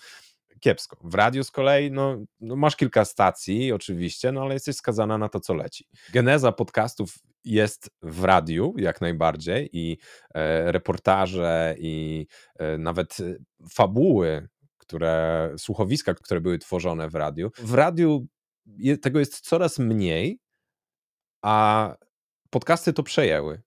kiepsko. 0.60 0.98
W 1.04 1.16
radiu 1.16 1.44
z 1.44 1.52
kolei, 1.52 1.92
no, 1.92 2.18
no, 2.40 2.56
masz 2.56 2.76
kilka 2.76 3.06
stacji 3.06 3.72
oczywiście, 3.72 4.32
no 4.32 4.42
ale 4.42 4.54
jesteś 4.54 4.76
skazana 4.76 5.18
na 5.18 5.30
to, 5.30 5.40
co 5.40 5.54
leci. 5.54 5.88
Geneza 6.14 6.52
podcastów 6.52 7.16
jest 7.46 7.90
w 8.02 8.24
radiu 8.24 8.74
jak 8.78 9.02
najbardziej 9.02 9.70
i 9.74 9.98
e, 10.34 10.72
reportaże 10.72 11.76
i 11.80 12.28
e, 12.60 12.78
nawet 12.78 13.18
e, 13.20 13.36
fabuły 13.70 14.48
które, 14.88 15.54
słuchowiska, 15.58 16.14
które 16.14 16.42
były 16.42 16.60
tworzone 16.60 17.10
w 17.10 17.16
radiu. 17.16 17.52
W 17.58 17.74
radiu 17.74 18.28
tego 19.02 19.20
jest 19.20 19.40
coraz 19.40 19.80
mniej, 19.80 20.40
a 21.42 21.96
podcasty 22.50 22.94
to 22.94 23.04
przejęły. 23.04 23.62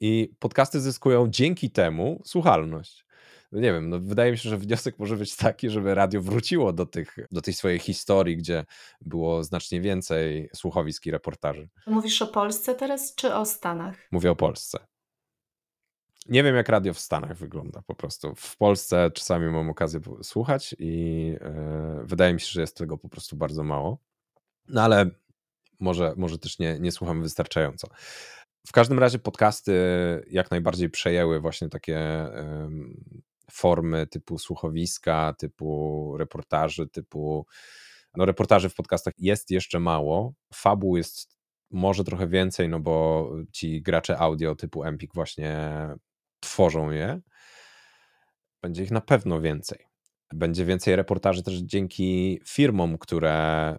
I 0.00 0.34
podcasty 0.38 0.80
zyskują 0.80 1.28
dzięki 1.28 1.70
temu 1.70 2.22
słuchalność. 2.24 3.04
No 3.52 3.60
nie 3.60 3.72
wiem, 3.72 3.88
no 3.88 4.00
wydaje 4.00 4.32
mi 4.32 4.38
się, 4.38 4.48
że 4.48 4.56
wniosek 4.56 4.98
może 4.98 5.16
być 5.16 5.36
taki, 5.36 5.70
żeby 5.70 5.94
radio 5.94 6.20
wróciło 6.20 6.72
do, 6.72 6.86
tych, 6.86 7.16
do 7.30 7.40
tej 7.40 7.54
swojej 7.54 7.78
historii, 7.78 8.36
gdzie 8.36 8.64
było 9.00 9.44
znacznie 9.44 9.80
więcej 9.80 10.50
słuchowisk 10.54 11.06
i 11.06 11.10
reportaży. 11.10 11.68
Mówisz 11.86 12.22
o 12.22 12.26
Polsce 12.26 12.74
teraz, 12.74 13.14
czy 13.14 13.34
o 13.34 13.44
Stanach? 13.44 13.96
Mówię 14.12 14.30
o 14.30 14.36
Polsce. 14.36 14.78
Nie 16.28 16.42
wiem, 16.42 16.56
jak 16.56 16.68
radio 16.68 16.94
w 16.94 17.00
Stanach 17.00 17.36
wygląda 17.36 17.82
po 17.82 17.94
prostu. 17.94 18.34
W 18.34 18.56
Polsce 18.56 19.10
czasami 19.14 19.46
mam 19.46 19.70
okazję 19.70 20.00
słuchać 20.22 20.74
i 20.78 21.26
yy, 21.26 22.04
wydaje 22.04 22.34
mi 22.34 22.40
się, 22.40 22.46
że 22.46 22.60
jest 22.60 22.76
tego 22.76 22.98
po 22.98 23.08
prostu 23.08 23.36
bardzo 23.36 23.62
mało. 23.64 23.98
No 24.68 24.82
ale 24.82 25.10
może, 25.80 26.14
może 26.16 26.38
też 26.38 26.58
nie, 26.58 26.78
nie 26.80 26.92
słucham 26.92 27.22
wystarczająco. 27.22 27.88
W 28.66 28.72
każdym 28.72 28.98
razie 28.98 29.18
podcasty 29.18 29.74
jak 30.30 30.50
najbardziej 30.50 30.90
przejęły 30.90 31.40
właśnie 31.40 31.68
takie 31.68 32.28
formy 33.50 34.06
typu 34.06 34.38
słuchowiska, 34.38 35.34
typu 35.38 36.14
reportaży, 36.18 36.88
typu. 36.88 37.46
No, 38.16 38.24
reportaży 38.24 38.68
w 38.68 38.74
podcastach 38.74 39.14
jest 39.18 39.50
jeszcze 39.50 39.80
mało. 39.80 40.32
Fabuł 40.54 40.96
jest 40.96 41.38
może 41.70 42.04
trochę 42.04 42.28
więcej, 42.28 42.68
no 42.68 42.80
bo 42.80 43.28
ci 43.52 43.82
gracze 43.82 44.18
audio 44.18 44.54
typu 44.54 44.84
Empik 44.84 45.14
właśnie 45.14 45.70
tworzą 46.40 46.90
je, 46.90 47.20
będzie 48.62 48.82
ich 48.82 48.90
na 48.90 49.00
pewno 49.00 49.40
więcej. 49.40 49.78
Będzie 50.32 50.64
więcej 50.64 50.96
reportaży 50.96 51.42
też 51.42 51.54
dzięki 51.54 52.40
firmom, 52.46 52.98
które 52.98 53.76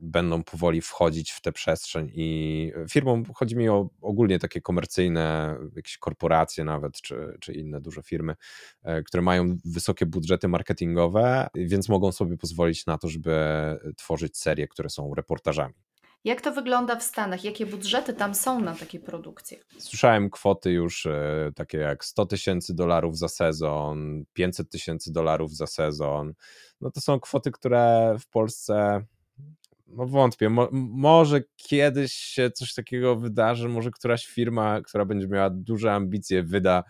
będą 0.00 0.42
powoli 0.42 0.80
wchodzić 0.80 1.30
w 1.30 1.40
tę 1.40 1.52
przestrzeń 1.52 2.10
i 2.14 2.72
firmom 2.90 3.24
chodzi 3.34 3.56
mi 3.56 3.68
o 3.68 3.90
ogólnie 4.00 4.38
takie 4.38 4.60
komercyjne, 4.60 5.56
jakieś 5.76 5.98
korporacje 5.98 6.64
nawet, 6.64 7.00
czy, 7.00 7.36
czy 7.40 7.52
inne 7.52 7.80
duże 7.80 8.02
firmy, 8.02 8.34
e, 8.82 9.02
które 9.02 9.22
mają 9.22 9.56
wysokie 9.64 10.06
budżety 10.06 10.48
marketingowe, 10.48 11.48
więc 11.54 11.88
mogą 11.88 12.12
sobie 12.12 12.36
pozwolić 12.36 12.86
na 12.86 12.98
to, 12.98 13.08
żeby 13.08 13.36
tworzyć 13.96 14.38
serie, 14.38 14.68
które 14.68 14.90
są 14.90 15.14
reportażami. 15.14 15.85
Jak 16.26 16.40
to 16.40 16.52
wygląda 16.52 16.96
w 16.96 17.02
Stanach? 17.02 17.44
Jakie 17.44 17.66
budżety 17.66 18.14
tam 18.14 18.34
są 18.34 18.60
na 18.60 18.74
takie 18.74 19.00
produkcje? 19.00 19.58
Słyszałem 19.78 20.30
kwoty 20.30 20.72
już 20.72 21.06
e, 21.06 21.50
takie 21.54 21.78
jak 21.78 22.04
100 22.04 22.26
tysięcy 22.26 22.74
dolarów 22.74 23.18
za 23.18 23.28
sezon, 23.28 24.24
500 24.32 24.70
tysięcy 24.70 25.12
dolarów 25.12 25.56
za 25.56 25.66
sezon. 25.66 26.32
No 26.80 26.90
to 26.90 27.00
są 27.00 27.20
kwoty, 27.20 27.50
które 27.50 28.16
w 28.20 28.28
Polsce 28.28 29.04
no 29.86 30.06
wątpię, 30.06 30.50
Mo 30.50 30.68
może 30.72 31.40
kiedyś 31.56 32.12
się 32.12 32.50
coś 32.50 32.74
takiego 32.74 33.16
wydarzy, 33.16 33.68
może 33.68 33.90
któraś 33.90 34.26
firma, 34.26 34.80
która 34.80 35.04
będzie 35.04 35.28
miała 35.28 35.50
duże 35.50 35.92
ambicje, 35.92 36.42
wyda 36.42 36.84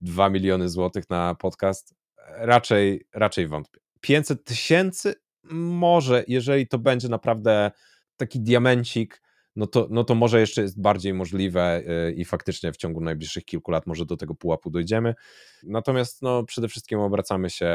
2 0.00 0.30
miliony 0.30 0.68
złotych 0.68 1.10
na 1.10 1.34
podcast. 1.34 1.94
Raczej, 2.26 3.06
raczej 3.14 3.48
wątpię. 3.48 3.80
500 4.00 4.44
tysięcy? 4.44 5.14
Może, 5.52 6.24
jeżeli 6.28 6.68
to 6.68 6.78
będzie 6.78 7.08
naprawdę 7.08 7.70
taki 8.16 8.40
diamencik, 8.40 9.22
no 9.56 9.66
to, 9.66 9.86
no 9.90 10.04
to 10.04 10.14
może 10.14 10.40
jeszcze 10.40 10.62
jest 10.62 10.80
bardziej 10.80 11.14
możliwe 11.14 11.82
y, 12.08 12.12
i 12.12 12.24
faktycznie 12.24 12.72
w 12.72 12.76
ciągu 12.76 13.00
najbliższych 13.00 13.44
kilku 13.44 13.70
lat 13.70 13.86
może 13.86 14.06
do 14.06 14.16
tego 14.16 14.34
pułapu 14.34 14.70
dojdziemy. 14.70 15.14
Natomiast 15.62 16.22
no, 16.22 16.44
przede 16.44 16.68
wszystkim 16.68 16.98
obracamy 16.98 17.50
się 17.50 17.66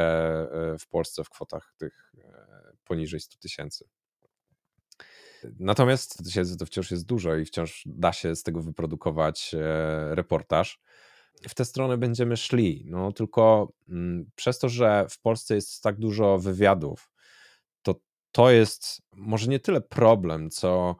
y, 0.74 0.78
w 0.78 0.88
Polsce 0.88 1.24
w 1.24 1.30
kwotach 1.30 1.74
tych 1.78 2.12
y, 2.14 2.22
poniżej 2.84 3.20
100 3.20 3.38
tysięcy. 3.38 3.88
Natomiast 5.58 6.12
100 6.12 6.24
tysięcy 6.24 6.56
to 6.56 6.66
wciąż 6.66 6.90
jest 6.90 7.06
dużo 7.06 7.36
i 7.36 7.44
wciąż 7.44 7.82
da 7.86 8.12
się 8.12 8.36
z 8.36 8.42
tego 8.42 8.60
wyprodukować 8.60 9.54
reportaż. 10.10 10.80
w 11.48 11.54
tę 11.54 11.64
stronę 11.64 11.98
będziemy 11.98 12.36
szli. 12.36 12.84
No 12.86 13.12
tylko 13.12 13.72
mm, 13.88 14.30
przez 14.34 14.58
to, 14.58 14.68
że 14.68 15.06
w 15.10 15.20
Polsce 15.20 15.54
jest 15.54 15.82
tak 15.82 15.98
dużo 15.98 16.38
wywiadów, 16.38 17.11
to 18.32 18.50
jest 18.50 19.02
może 19.16 19.48
nie 19.48 19.60
tyle 19.60 19.80
problem, 19.80 20.50
co 20.50 20.96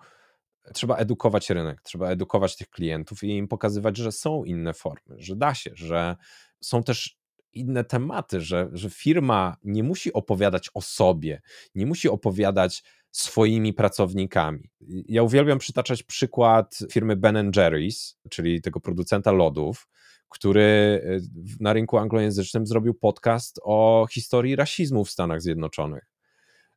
trzeba 0.75 0.97
edukować 0.97 1.51
rynek, 1.51 1.83
trzeba 1.83 2.09
edukować 2.09 2.57
tych 2.57 2.71
klientów 2.71 3.25
i 3.25 3.37
im 3.37 3.49
pokazywać, 3.49 3.97
że 3.97 4.13
są 4.13 4.45
inne 4.45 4.75
formy, 4.75 5.17
że 5.19 5.37
da 5.37 5.55
się, 5.55 5.71
że 5.75 6.17
są 6.61 6.83
też 6.83 7.17
inne 7.53 7.85
tematy, 7.85 8.41
że, 8.41 8.69
że 8.73 8.91
firma 8.91 9.57
nie 9.65 9.83
musi 9.83 10.13
opowiadać 10.13 10.71
o 10.75 10.81
sobie, 10.81 11.43
nie 11.75 11.87
musi 11.87 12.09
opowiadać 12.09 12.83
swoimi 13.11 13.73
pracownikami. 13.73 14.71
Ja 15.09 15.23
uwielbiam 15.23 15.59
przytaczać 15.59 16.03
przykład 16.03 16.79
firmy 16.93 17.17
Ben 17.17 17.51
Jerry's, 17.51 18.15
czyli 18.31 18.63
tego 18.63 18.81
producenta 18.81 19.33
lodów, 19.33 19.89
który 20.29 20.63
e, 20.63 21.21
na 21.61 21.73
rynku 21.73 21.99
anglojęzycznym 21.99 22.67
zrobił 22.67 22.95
podcast 22.95 23.61
o 23.63 24.07
historii 24.11 24.57
rasizmu 24.57 25.05
w 25.05 25.11
Stanach 25.11 25.43
Zjednoczonych. 25.43 26.12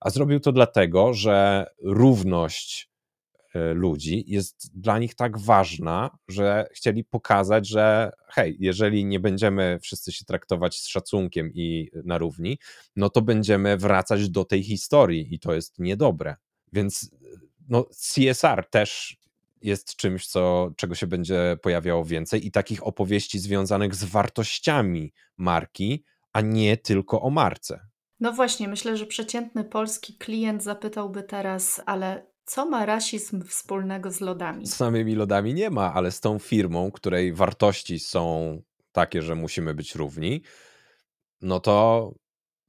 A 0.05 0.09
zrobił 0.09 0.39
to 0.39 0.51
dlatego, 0.51 1.13
że 1.13 1.65
równość 1.83 2.89
E, 3.55 3.73
ludzi 3.73 4.23
jest 4.27 4.79
dla 4.79 4.99
nich 4.99 5.15
tak 5.15 5.39
ważna, 5.39 6.17
że 6.27 6.67
chcieli 6.71 7.03
pokazać, 7.03 7.67
że 7.67 8.11
hej, 8.27 8.57
jeżeli 8.59 9.05
nie 9.05 9.19
będziemy 9.19 9.79
wszyscy 9.81 10.11
się 10.11 10.25
traktować 10.25 10.79
z 10.79 10.87
szacunkiem 10.87 11.51
i 11.53 11.89
na 12.03 12.17
równi, 12.17 12.57
no 12.95 13.09
to 13.09 13.21
będziemy 13.21 13.77
wracać 13.77 14.29
do 14.29 14.45
tej 14.45 14.63
historii 14.63 15.33
i 15.35 15.39
to 15.39 15.53
jest 15.53 15.79
niedobre. 15.79 16.35
Więc 16.73 17.11
no, 17.69 17.85
CSR 18.13 18.69
też 18.69 19.17
jest 19.61 19.95
czymś, 19.95 20.27
co, 20.27 20.71
czego 20.77 20.95
się 20.95 21.07
będzie 21.07 21.57
pojawiało 21.61 22.05
więcej 22.05 22.47
i 22.47 22.51
takich 22.51 22.87
opowieści 22.87 23.39
związanych 23.39 23.95
z 23.95 24.03
wartościami 24.03 25.13
marki, 25.37 26.03
a 26.33 26.41
nie 26.41 26.77
tylko 26.77 27.21
o 27.21 27.29
marce. 27.29 27.79
No 28.25 28.33
właśnie, 28.33 28.67
myślę, 28.67 28.97
że 28.97 29.05
przeciętny 29.05 29.63
polski 29.63 30.13
klient 30.13 30.63
zapytałby 30.63 31.23
teraz, 31.23 31.81
ale 31.85 32.27
co 32.45 32.65
ma 32.65 32.85
rasizm 32.85 33.43
wspólnego 33.43 34.11
z 34.11 34.21
lodami? 34.21 34.67
Z 34.67 34.75
samymi 34.75 35.15
lodami 35.15 35.53
nie 35.53 35.69
ma, 35.69 35.93
ale 35.93 36.11
z 36.11 36.19
tą 36.19 36.39
firmą, 36.39 36.91
której 36.91 37.33
wartości 37.33 37.99
są 37.99 38.61
takie, 38.91 39.21
że 39.21 39.35
musimy 39.35 39.73
być 39.73 39.95
równi, 39.95 40.41
no 41.41 41.59
to, 41.59 42.11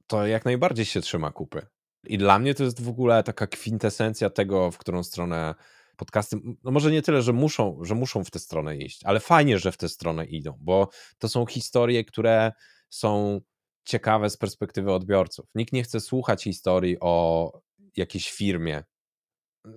to 0.07 0.27
jak 0.27 0.45
najbardziej 0.45 0.85
się 0.85 1.01
trzyma 1.01 1.31
kupy. 1.31 1.61
I 2.07 2.17
dla 2.17 2.39
mnie 2.39 2.55
to 2.55 2.63
jest 2.63 2.81
w 2.81 2.89
ogóle 2.89 3.23
taka 3.23 3.47
kwintesencja 3.47 4.29
tego, 4.29 4.71
w 4.71 4.77
którą 4.77 5.03
stronę 5.03 5.55
podcasty, 5.95 6.37
no 6.63 6.71
może 6.71 6.91
nie 6.91 7.01
tyle, 7.01 7.21
że 7.21 7.33
muszą, 7.33 7.79
że 7.81 7.95
muszą 7.95 8.23
w 8.23 8.31
tę 8.31 8.39
stronę 8.39 8.77
iść, 8.77 9.03
ale 9.03 9.19
fajnie, 9.19 9.59
że 9.59 9.71
w 9.71 9.77
tę 9.77 9.89
stronę 9.89 10.25
idą, 10.25 10.57
bo 10.61 10.89
to 11.17 11.29
są 11.29 11.45
historie, 11.45 12.03
które 12.03 12.51
są 12.89 13.41
ciekawe 13.87 14.29
z 14.29 14.37
perspektywy 14.37 14.91
odbiorców. 14.91 15.45
Nikt 15.55 15.73
nie 15.73 15.83
chce 15.83 15.99
słuchać 15.99 16.43
historii 16.43 16.97
o 16.99 17.51
jakiejś 17.97 18.31
firmie, 18.31 18.83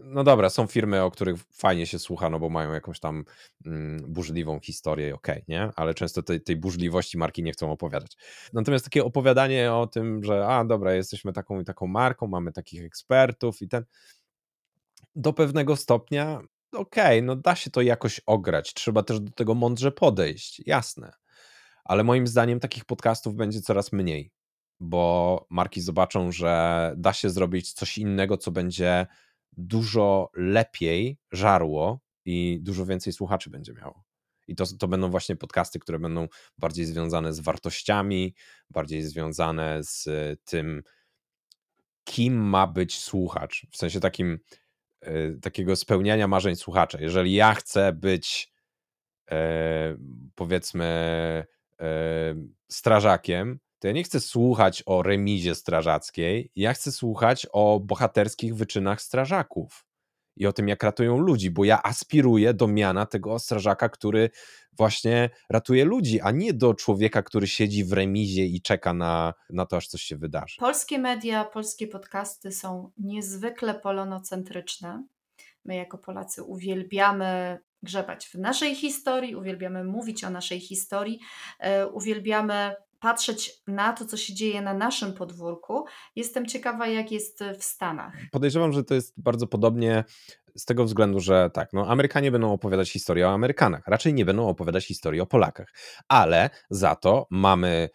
no 0.05 0.25
dobra, 0.25 0.51
są 0.51 0.67
firmy, 0.67 1.03
o 1.03 1.11
których 1.11 1.37
fajnie 1.53 1.87
się 1.87 1.99
słucha, 1.99 2.31
no 2.31 2.39
bo 2.39 2.49
mają 2.49 2.73
jakąś 2.73 3.01
tam 3.01 3.25
mm, 3.67 4.13
burzliwą 4.13 4.61
historię, 4.61 5.15
okej, 5.15 5.35
okay, 5.35 5.45
nie? 5.49 5.71
Ale 5.77 5.95
często 5.95 6.23
tej, 6.23 6.41
tej 6.41 6.57
burzliwości 6.57 7.19
marki 7.19 7.43
nie 7.43 7.53
chcą 7.53 7.73
opowiadać. 7.73 8.17
Natomiast 8.53 8.85
takie 8.85 9.05
opowiadanie 9.05 9.73
o 9.73 9.87
tym, 9.87 10.25
że 10.25 10.47
a 10.47 10.65
dobra, 10.65 10.95
jesteśmy 10.95 11.33
taką 11.33 11.61
i 11.61 11.65
taką 11.65 11.87
marką, 11.87 12.27
mamy 12.27 12.53
takich 12.53 12.85
ekspertów 12.85 13.63
i 13.63 13.69
ten 13.69 13.85
do 15.15 15.33
pewnego 15.33 15.77
stopnia 15.77 16.41
okej, 16.73 17.19
okay, 17.19 17.23
no 17.23 17.37
da 17.37 17.55
się 17.57 17.71
to 17.71 17.81
jakoś 17.81 18.21
ograć. 18.27 18.75
Trzeba 18.75 19.03
też 19.03 19.21
do 19.21 19.33
tego 19.33 19.55
mądrze 19.55 19.93
podejść, 19.93 20.63
jasne. 20.67 21.13
Ale 21.85 22.05
moim 22.05 22.27
zdaniem 22.27 22.61
takich 22.61 22.85
podcastów 22.85 23.35
będzie 23.35 23.61
coraz 23.61 23.93
mniej, 23.93 24.33
bo 24.81 25.47
marki 25.51 25.81
zobaczą, 25.81 26.33
że 26.33 26.95
da 26.97 27.13
się 27.13 27.31
zrobić 27.31 27.73
coś 27.73 27.99
innego, 27.99 28.37
co 28.37 28.51
będzie 28.51 29.07
dużo 29.53 30.31
lepiej 30.35 31.19
żarło 31.33 32.01
i 32.25 32.59
dużo 32.63 32.87
więcej 32.87 33.13
słuchaczy 33.13 33.51
będzie 33.51 33.73
miało. 33.73 34.05
I 34.49 34.55
to, 34.55 34.65
to 34.79 34.89
będą 34.89 35.11
właśnie 35.11 35.37
podcasty, 35.37 35.79
które 35.79 35.99
będą 35.99 36.29
bardziej 36.59 36.87
związane 36.87 37.33
z 37.33 37.41
wartościami, 37.41 38.35
bardziej 38.71 39.03
związane 39.03 39.79
z 39.83 40.09
tym, 40.45 40.83
kim 42.05 42.35
ma 42.35 42.67
być 42.67 42.99
słuchacz. 42.99 43.67
W 43.71 43.77
sensie 43.77 44.01
takim 44.01 44.39
e, 45.01 45.33
takiego 45.33 45.77
spełniania 45.77 46.29
marzeń 46.29 46.57
słuchacza. 46.57 47.01
Jeżeli 47.01 47.33
ja 47.33 47.55
chcę 47.55 47.93
być 47.93 48.53
e, 49.31 49.97
powiedzmy 50.35 50.87
strażakiem, 52.71 53.59
to 53.79 53.89
ja 53.89 53.93
nie 53.93 54.03
chcę 54.03 54.21
słuchać 54.21 54.83
o 54.87 55.03
remizie 55.03 55.55
strażackiej, 55.55 56.51
ja 56.57 56.73
chcę 56.73 56.93
słuchać 56.93 57.47
o 57.53 57.81
bohaterskich 57.81 58.55
wyczynach 58.55 59.03
strażaków 59.03 59.85
i 60.37 60.47
o 60.47 60.53
tym, 60.53 60.69
jak 60.69 60.83
ratują 60.83 61.19
ludzi, 61.19 61.51
bo 61.51 61.65
ja 61.65 61.83
aspiruję 61.83 62.55
do 62.55 62.69
miana 62.69 63.07
tego 63.07 63.39
strażaka, 63.39 63.89
który 63.89 64.31
właśnie 64.79 65.31
ratuje 65.51 65.85
ludzi, 65.85 66.21
a 66.21 66.31
nie 66.31 66.53
do 66.53 66.75
człowieka, 66.75 67.23
który 67.23 67.47
siedzi 67.47 67.85
w 67.85 67.93
remizie 67.93 68.45
i 68.45 68.63
czeka 68.63 68.95
na, 68.95 69.35
na 69.51 69.67
to, 69.67 69.77
aż 69.77 69.89
coś 69.89 70.03
się 70.03 70.17
wydarzy. 70.17 70.57
Polskie 70.59 70.99
media, 70.99 71.45
polskie 71.45 71.87
podcasty 71.87 72.53
są 72.53 72.91
niezwykle 72.99 73.75
polonocentryczne. 73.75 75.05
My 75.65 75.77
jako 75.77 75.99
Polacy 75.99 76.43
uwielbiamy 76.43 77.59
grzebać 77.83 78.27
w 78.27 78.35
naszej 78.35 78.75
historii, 78.75 79.37
uwielbiamy 79.37 79.85
mówić 79.85 80.25
o 80.25 80.31
naszej 80.31 80.61
historii, 80.61 81.21
e, 81.59 81.87
uwielbiamy 81.87 82.75
patrzeć 83.01 83.63
na 83.67 83.93
to, 83.93 84.05
co 84.05 84.17
się 84.17 84.35
dzieje 84.35 84.63
na 84.63 84.75
naszym 84.75 85.15
podwórku. 85.15 85.85
Jestem 86.17 86.47
ciekawa, 86.47 86.87
jak 86.87 87.13
jest 87.13 87.45
w 87.59 87.65
Stanach. 87.65 88.15
Podejrzewam, 88.33 88.73
że 88.73 88.85
to 88.85 88.95
jest 88.95 89.23
bardzo 89.23 89.47
podobnie 89.47 90.05
z 90.57 90.65
tego 90.65 90.85
względu, 90.85 91.21
że 91.21 91.51
tak, 91.55 91.73
no 91.73 91.87
Amerykanie 91.87 92.31
będą 92.31 92.53
opowiadać 92.53 92.91
historię 92.91 93.29
o 93.29 93.31
Amerykanach, 93.31 93.83
raczej 93.87 94.15
nie 94.15 94.25
będą 94.25 94.49
opowiadać 94.49 94.87
historii 94.87 95.21
o 95.21 95.27
Polakach, 95.27 95.73
ale 96.09 96.51
za 96.71 96.97
to 96.97 97.27
mamy 97.31 97.89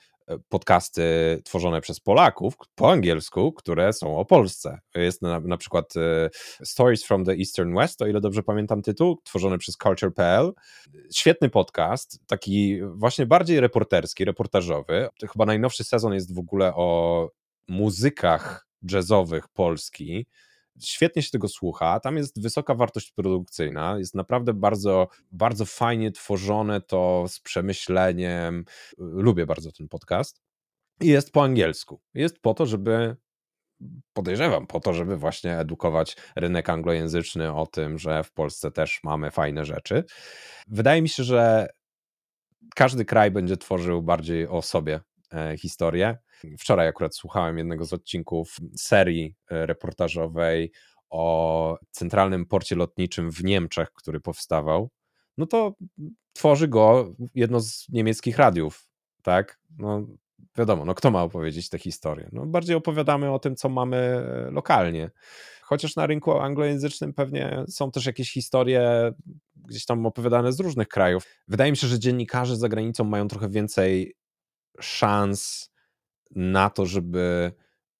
podcasty 0.49 1.03
tworzone 1.43 1.81
przez 1.81 1.99
Polaków 1.99 2.53
po 2.75 2.91
angielsku, 2.91 3.51
które 3.53 3.93
są 3.93 4.17
o 4.17 4.25
Polsce. 4.25 4.79
Jest 4.95 5.21
na, 5.21 5.39
na 5.39 5.57
przykład 5.57 5.93
e, 5.97 6.29
Stories 6.63 7.05
from 7.05 7.25
the 7.25 7.31
Eastern 7.31 7.75
West, 7.75 8.01
o 8.01 8.07
ile 8.07 8.21
dobrze 8.21 8.43
pamiętam 8.43 8.81
tytuł, 8.81 9.21
tworzony 9.23 9.57
przez 9.57 9.77
Culture.pl. 9.77 10.53
Świetny 11.15 11.49
podcast, 11.49 12.19
taki 12.27 12.79
właśnie 12.83 13.25
bardziej 13.25 13.59
reporterski, 13.59 14.25
reportażowy. 14.25 15.09
Chyba 15.31 15.45
najnowszy 15.45 15.83
sezon 15.83 16.13
jest 16.13 16.35
w 16.35 16.39
ogóle 16.39 16.73
o 16.75 17.29
muzykach 17.67 18.67
jazzowych 18.91 19.47
Polski 19.47 20.27
świetnie 20.79 21.21
się 21.21 21.31
tego 21.31 21.47
słucha, 21.47 21.99
tam 21.99 22.17
jest 22.17 22.41
wysoka 22.41 22.75
wartość 22.75 23.11
produkcyjna, 23.11 23.97
jest 23.97 24.15
naprawdę 24.15 24.53
bardzo, 24.53 25.07
bardzo 25.31 25.65
fajnie 25.65 26.11
tworzone 26.11 26.81
to 26.81 27.25
z 27.27 27.39
przemyśleniem. 27.39 28.65
Lubię 28.97 29.45
bardzo 29.45 29.71
ten 29.71 29.87
podcast. 29.87 30.41
I 31.01 31.07
jest 31.07 31.31
po 31.31 31.43
angielsku. 31.43 32.01
Jest 32.13 32.39
po 32.41 32.53
to, 32.53 32.65
żeby 32.65 33.15
podejrzewam, 34.13 34.67
po 34.67 34.79
to, 34.79 34.93
żeby 34.93 35.17
właśnie 35.17 35.57
edukować 35.57 36.17
rynek 36.35 36.69
anglojęzyczny 36.69 37.53
o 37.53 37.67
tym, 37.67 37.97
że 37.97 38.23
w 38.23 38.31
Polsce 38.31 38.71
też 38.71 38.99
mamy 39.03 39.31
fajne 39.31 39.65
rzeczy. 39.65 40.03
Wydaje 40.67 41.01
mi 41.01 41.09
się, 41.09 41.23
że 41.23 41.67
każdy 42.75 43.05
kraj 43.05 43.31
będzie 43.31 43.57
tworzył 43.57 44.01
bardziej 44.01 44.47
o 44.47 44.61
sobie 44.61 44.99
historię. 45.57 46.17
Wczoraj 46.59 46.87
akurat 46.87 47.15
słuchałem 47.15 47.57
jednego 47.57 47.85
z 47.85 47.93
odcinków 47.93 48.57
serii 48.75 49.35
e, 49.51 49.65
reportażowej 49.65 50.71
o 51.09 51.77
centralnym 51.91 52.45
porcie 52.45 52.75
lotniczym 52.75 53.31
w 53.31 53.43
Niemczech, 53.43 53.91
który 53.91 54.19
powstawał. 54.19 54.89
No 55.37 55.45
to 55.45 55.75
tworzy 56.33 56.67
go 56.67 57.13
jedno 57.35 57.59
z 57.59 57.89
niemieckich 57.89 58.37
radiów, 58.37 58.87
tak? 59.21 59.59
No 59.77 60.07
wiadomo, 60.57 60.85
no 60.85 60.95
kto 60.95 61.11
ma 61.11 61.23
opowiedzieć 61.23 61.69
tę 61.69 61.77
historię? 61.77 62.29
No 62.31 62.45
bardziej 62.45 62.75
opowiadamy 62.75 63.31
o 63.31 63.39
tym, 63.39 63.55
co 63.55 63.69
mamy 63.69 63.97
e, 63.97 64.51
lokalnie. 64.51 65.11
Chociaż 65.61 65.95
na 65.95 66.05
rynku 66.07 66.31
anglojęzycznym 66.31 67.13
pewnie 67.13 67.63
są 67.69 67.91
też 67.91 68.05
jakieś 68.05 68.31
historie 68.31 69.13
gdzieś 69.55 69.85
tam 69.85 70.05
opowiadane 70.05 70.53
z 70.53 70.59
różnych 70.59 70.87
krajów. 70.87 71.25
Wydaje 71.47 71.71
mi 71.71 71.77
się, 71.77 71.87
że 71.87 71.99
dziennikarze 71.99 72.57
za 72.57 72.69
granicą 72.69 73.03
mają 73.03 73.27
trochę 73.27 73.49
więcej 73.49 74.15
szans 74.81 75.71
na 76.35 76.69
to, 76.69 76.85
żeby 76.85 77.51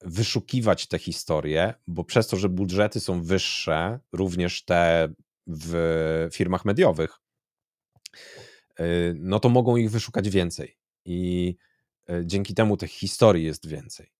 wyszukiwać 0.01 0.87
te 0.87 0.99
historie, 0.99 1.73
bo 1.87 2.03
przez 2.03 2.27
to, 2.27 2.37
że 2.37 2.49
budżety 2.49 2.99
są 2.99 3.23
wyższe, 3.23 3.99
również 4.13 4.65
te 4.65 5.09
w 5.47 6.27
firmach 6.33 6.65
mediowych, 6.65 7.19
y, 8.79 9.15
no 9.19 9.39
to 9.39 9.49
mogą 9.49 9.75
ich 9.77 9.91
wyszukać 9.91 10.29
więcej. 10.29 10.77
I 11.05 11.55
y, 12.09 12.23
dzięki 12.25 12.53
temu 12.53 12.77
tych 12.77 12.91
historii 12.91 13.45
jest 13.45 13.67
więcej. 13.67 14.11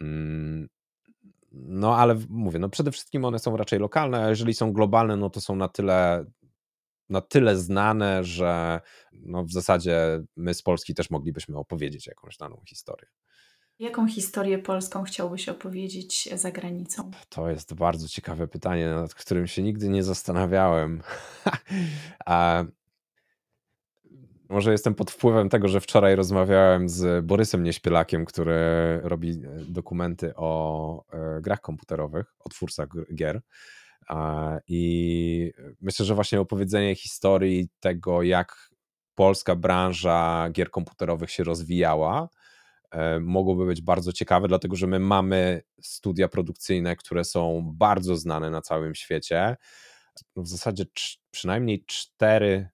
Mm, 0.00 0.68
no 1.52 1.96
ale 1.96 2.18
mówię, 2.28 2.58
no 2.58 2.68
przede 2.68 2.90
wszystkim 2.90 3.24
one 3.24 3.38
są 3.38 3.56
raczej 3.56 3.78
lokalne, 3.78 4.24
a 4.24 4.28
jeżeli 4.28 4.54
są 4.54 4.72
globalne, 4.72 5.16
no 5.16 5.30
to 5.30 5.40
są 5.40 5.56
na 5.56 5.68
tyle 5.68 6.24
na 7.08 7.20
tyle 7.20 7.56
znane, 7.56 8.24
że 8.24 8.80
no 9.12 9.44
w 9.44 9.52
zasadzie 9.52 10.22
my 10.36 10.54
z 10.54 10.62
Polski 10.62 10.94
też 10.94 11.10
moglibyśmy 11.10 11.58
opowiedzieć 11.58 12.06
jakąś 12.06 12.36
daną 12.36 12.62
historię. 12.68 13.06
Jaką 13.78 14.08
historię 14.08 14.58
polską 14.58 15.02
chciałbyś 15.02 15.48
opowiedzieć 15.48 16.28
za 16.34 16.50
granicą? 16.50 17.10
To 17.28 17.50
jest 17.50 17.74
bardzo 17.74 18.08
ciekawe 18.08 18.48
pytanie, 18.48 18.88
nad 18.88 19.14
którym 19.14 19.46
się 19.46 19.62
nigdy 19.62 19.88
nie 19.88 20.02
zastanawiałem. 20.02 21.02
A 22.26 22.64
może 24.48 24.72
jestem 24.72 24.94
pod 24.94 25.10
wpływem 25.10 25.48
tego, 25.48 25.68
że 25.68 25.80
wczoraj 25.80 26.16
rozmawiałem 26.16 26.88
z 26.88 27.26
Borysem 27.26 27.62
Nieśpielakiem, 27.62 28.24
który 28.24 28.54
robi 29.02 29.30
e, 29.30 29.64
dokumenty 29.68 30.32
o 30.36 31.04
e, 31.12 31.40
grach 31.40 31.60
komputerowych, 31.60 32.34
o 32.44 32.48
twórcach 32.48 32.88
gier. 33.14 33.42
I 34.68 35.52
myślę, 35.80 36.06
że 36.06 36.14
właśnie 36.14 36.40
opowiedzenie 36.40 36.94
historii 36.94 37.68
tego, 37.80 38.22
jak 38.22 38.70
polska 39.14 39.56
branża 39.56 40.50
gier 40.52 40.70
komputerowych 40.70 41.30
się 41.30 41.44
rozwijała, 41.44 42.28
e, 42.90 43.20
mogłoby 43.20 43.66
być 43.66 43.82
bardzo 43.82 44.12
ciekawe, 44.12 44.48
dlatego 44.48 44.76
że 44.76 44.86
my 44.86 44.98
mamy 44.98 45.62
studia 45.82 46.28
produkcyjne, 46.28 46.96
które 46.96 47.24
są 47.24 47.72
bardzo 47.74 48.16
znane 48.16 48.50
na 48.50 48.60
całym 48.60 48.94
świecie. 48.94 49.56
W 50.36 50.46
zasadzie 50.46 50.84
przynajmniej 51.30 51.84
cztery 51.86 52.68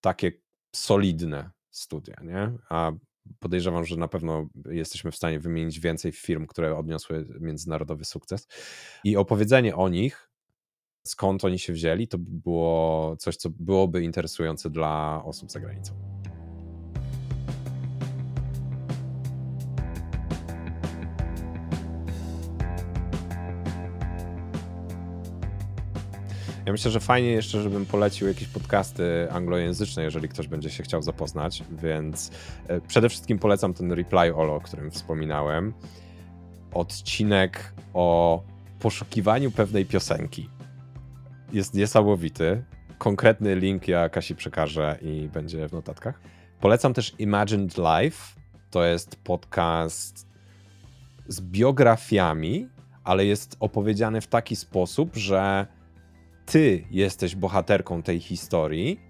takie 0.00 0.32
solidne 0.74 1.50
studia, 1.70 2.16
nie? 2.22 2.52
A 2.68 2.92
podejrzewam, 3.38 3.84
że 3.84 3.96
na 3.96 4.08
pewno 4.08 4.48
jesteśmy 4.70 5.10
w 5.10 5.16
stanie 5.16 5.40
wymienić 5.40 5.80
więcej 5.80 6.12
firm, 6.12 6.46
które 6.46 6.76
odniosły 6.76 7.26
międzynarodowy 7.40 8.04
sukces. 8.04 8.48
I 9.04 9.16
opowiedzenie 9.16 9.76
o 9.76 9.88
nich, 9.88 10.30
skąd 11.06 11.44
oni 11.44 11.58
się 11.58 11.72
wzięli, 11.72 12.08
to 12.08 12.18
by 12.18 12.30
było 12.30 13.16
coś, 13.16 13.36
co 13.36 13.50
byłoby 13.50 14.02
interesujące 14.02 14.70
dla 14.70 15.22
osób 15.24 15.50
za 15.50 15.60
granicą. 15.60 15.94
Ja 26.66 26.72
myślę, 26.72 26.90
że 26.90 27.00
fajnie 27.00 27.30
jeszcze, 27.30 27.62
żebym 27.62 27.86
polecił 27.86 28.28
jakieś 28.28 28.48
podcasty 28.48 29.30
anglojęzyczne, 29.30 30.02
jeżeli 30.02 30.28
ktoś 30.28 30.48
będzie 30.48 30.70
się 30.70 30.82
chciał 30.82 31.02
zapoznać, 31.02 31.62
więc 31.82 32.30
e, 32.68 32.80
przede 32.80 33.08
wszystkim 33.08 33.38
polecam 33.38 33.74
ten 33.74 33.92
Reply 33.92 34.34
All, 34.34 34.50
o 34.50 34.60
którym 34.60 34.90
wspominałem. 34.90 35.72
Odcinek 36.74 37.74
o 37.94 38.42
poszukiwaniu 38.78 39.50
pewnej 39.50 39.86
piosenki. 39.86 40.53
Jest 41.54 41.74
niesamowity. 41.74 42.64
Konkretny 42.98 43.56
link 43.56 43.88
ja 43.88 44.08
Kasi 44.08 44.34
przekażę 44.34 44.98
i 45.02 45.28
będzie 45.32 45.68
w 45.68 45.72
notatkach. 45.72 46.20
Polecam 46.60 46.94
też 46.94 47.14
Imagined 47.18 47.76
Life. 47.78 48.40
To 48.70 48.84
jest 48.84 49.16
podcast 49.16 50.26
z 51.28 51.40
biografiami, 51.40 52.68
ale 53.04 53.26
jest 53.26 53.56
opowiedziany 53.60 54.20
w 54.20 54.26
taki 54.26 54.56
sposób, 54.56 55.16
że 55.16 55.66
ty 56.46 56.84
jesteś 56.90 57.36
bohaterką 57.36 58.02
tej 58.02 58.20
historii. 58.20 59.00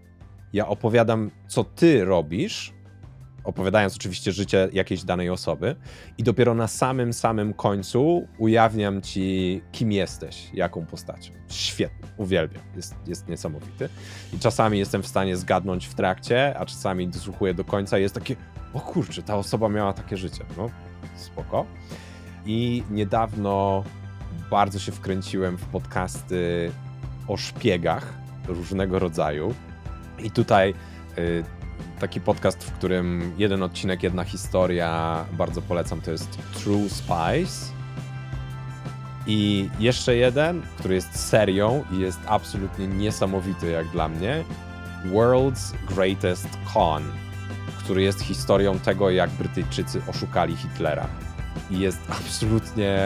Ja 0.53 0.69
opowiadam, 0.69 1.31
co 1.49 1.65
ty 1.65 2.05
robisz, 2.05 2.74
opowiadając 3.45 3.97
oczywiście 3.97 4.33
życie 4.33 4.69
jakiejś 4.73 5.05
danej 5.05 5.31
osoby, 5.31 5.77
i 6.19 6.23
dopiero 6.23 6.55
na 6.55 6.69
samym, 6.69 7.13
samym 7.13 7.55
końcu 7.55 8.29
ujawniam 8.39 9.03
ci, 9.03 9.63
kim 9.73 9.93
jesteś, 9.93 10.51
jaką 10.55 10.87
postacią. 10.87 11.33
Świetnie, 11.49 12.09
uwielbiam, 12.17 12.63
jest, 12.77 12.95
jest 13.07 13.29
niesamowity. 13.29 13.89
I 14.33 14.39
czasami 14.39 14.79
jestem 14.79 15.03
w 15.03 15.07
stanie 15.07 15.37
zgadnąć 15.37 15.87
w 15.87 15.95
trakcie, 15.95 16.59
a 16.59 16.67
czasami 16.67 17.09
dosłuchuję 17.09 17.55
do 17.55 17.65
końca 17.65 17.99
i 17.99 18.03
jest 18.03 18.15
takie, 18.15 18.37
o 18.73 18.81
kurczę, 18.81 19.23
ta 19.23 19.37
osoba 19.37 19.69
miała 19.69 19.93
takie 19.93 20.17
życie. 20.17 20.45
No, 20.57 20.71
spoko. 21.17 21.67
I 22.47 22.83
niedawno 22.91 23.85
bardzo 24.51 24.79
się 24.79 24.93
wkręciłem 24.93 25.59
w 25.59 25.65
podcasty 25.65 26.71
o 27.29 27.37
szpiegach 27.37 28.15
różnego 28.49 28.99
rodzaju. 28.99 29.55
I 30.19 30.31
tutaj 30.31 30.75
y, 31.19 31.45
taki 32.01 32.21
podcast, 32.21 32.65
w 32.65 32.73
którym 32.73 33.33
jeden 33.39 33.63
odcinek, 33.63 34.03
jedna 34.03 34.25
historia, 34.25 35.25
bardzo 35.33 35.63
polecam, 35.63 36.01
to 36.01 36.11
jest 36.11 36.39
True 36.55 36.89
Spies. 36.89 37.73
I 39.27 39.71
jeszcze 39.79 40.17
jeden, 40.17 40.63
który 40.79 40.95
jest 40.95 41.29
serią 41.29 41.85
i 41.93 41.99
jest 41.99 42.21
absolutnie 42.27 42.87
niesamowity 42.87 43.71
jak 43.71 43.89
dla 43.89 44.09
mnie, 44.09 44.45
World's 45.05 45.75
Greatest 45.89 46.49
Con, 46.73 47.03
który 47.79 48.03
jest 48.03 48.21
historią 48.21 48.79
tego, 48.79 49.11
jak 49.11 49.31
Brytyjczycy 49.31 50.03
oszukali 50.09 50.57
Hitlera. 50.57 51.07
I 51.71 51.79
jest 51.79 52.01
absolutnie 52.21 52.99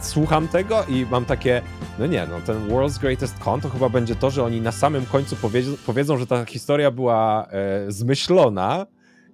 słucham 0.00 0.48
tego 0.48 0.84
i 0.88 1.06
mam 1.10 1.24
takie, 1.24 1.62
no 1.98 2.06
nie, 2.06 2.26
no 2.26 2.40
ten 2.40 2.68
World's 2.68 3.00
Greatest 3.00 3.38
Con 3.38 3.60
to 3.60 3.70
chyba 3.70 3.88
będzie 3.88 4.16
to, 4.16 4.30
że 4.30 4.44
oni 4.44 4.60
na 4.60 4.72
samym 4.72 5.06
końcu 5.06 5.36
powiedzą, 5.36 5.72
powiedzą 5.86 6.18
że 6.18 6.26
ta 6.26 6.44
historia 6.44 6.90
była 6.90 7.46
e, 7.50 7.92
zmyślona 7.92 8.86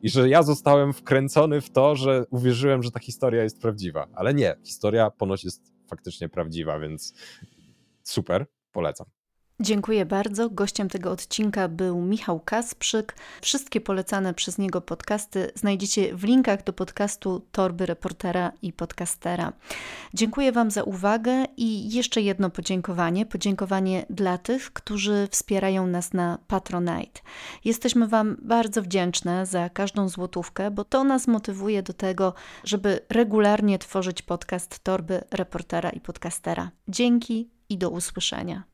i 0.03 0.09
że 0.09 0.29
ja 0.29 0.43
zostałem 0.43 0.93
wkręcony 0.93 1.61
w 1.61 1.71
to, 1.71 1.97
że 1.97 2.25
uwierzyłem, 2.31 2.83
że 2.83 2.91
ta 2.91 3.01
historia 3.01 3.43
jest 3.43 3.61
prawdziwa. 3.61 4.07
Ale 4.15 4.35
nie, 4.35 4.57
historia 4.65 5.11
ponoć 5.11 5.45
jest 5.45 5.73
faktycznie 5.87 6.29
prawdziwa, 6.29 6.79
więc 6.79 7.15
super, 8.03 8.47
polecam. 8.73 9.07
Dziękuję 9.63 10.07
bardzo. 10.07 10.51
Gościem 10.51 10.89
tego 10.89 11.11
odcinka 11.11 11.69
był 11.69 12.01
Michał 12.01 12.41
Kasprzyk. 12.41 13.17
Wszystkie 13.43 13.81
polecane 13.81 14.35
przez 14.35 14.59
niego 14.59 14.81
podcasty 14.81 15.51
znajdziecie 15.55 16.17
w 16.17 16.25
linkach 16.25 16.65
do 16.65 16.73
podcastu 16.73 17.43
Torby 17.53 17.87
Reportera 17.87 18.53
i 18.63 18.73
Podcastera. 18.73 19.53
Dziękuję 20.15 20.53
Wam 20.53 20.71
za 20.71 20.83
uwagę 20.83 21.45
i 21.57 21.95
jeszcze 21.95 22.23
jedno 22.23 22.51
podziękowanie. 22.51 23.27
Podziękowanie 23.27 24.07
dla 24.11 24.39
tych, 24.39 24.73
którzy 24.73 25.29
wspierają 25.31 25.87
nas 25.87 26.13
na 26.13 26.39
Patronite. 26.47 27.21
Jesteśmy 27.65 28.09
Wam 28.09 28.37
bardzo 28.43 28.83
wdzięczne 28.83 29.47
za 29.47 29.69
każdą 29.69 30.09
złotówkę, 30.09 30.71
bo 30.71 30.85
to 30.85 31.05
nas 31.05 31.27
motywuje 31.27 31.83
do 31.83 31.93
tego, 31.93 32.35
żeby 32.65 33.01
regularnie 33.09 33.79
tworzyć 33.79 34.23
podcast 34.23 34.85
Torby 34.85 35.25
Reportera 35.31 35.91
i 35.91 36.01
Podcastera. 36.01 36.71
Dzięki 36.89 37.51
i 37.69 37.79
do 37.79 37.91
usłyszenia. 37.91 38.72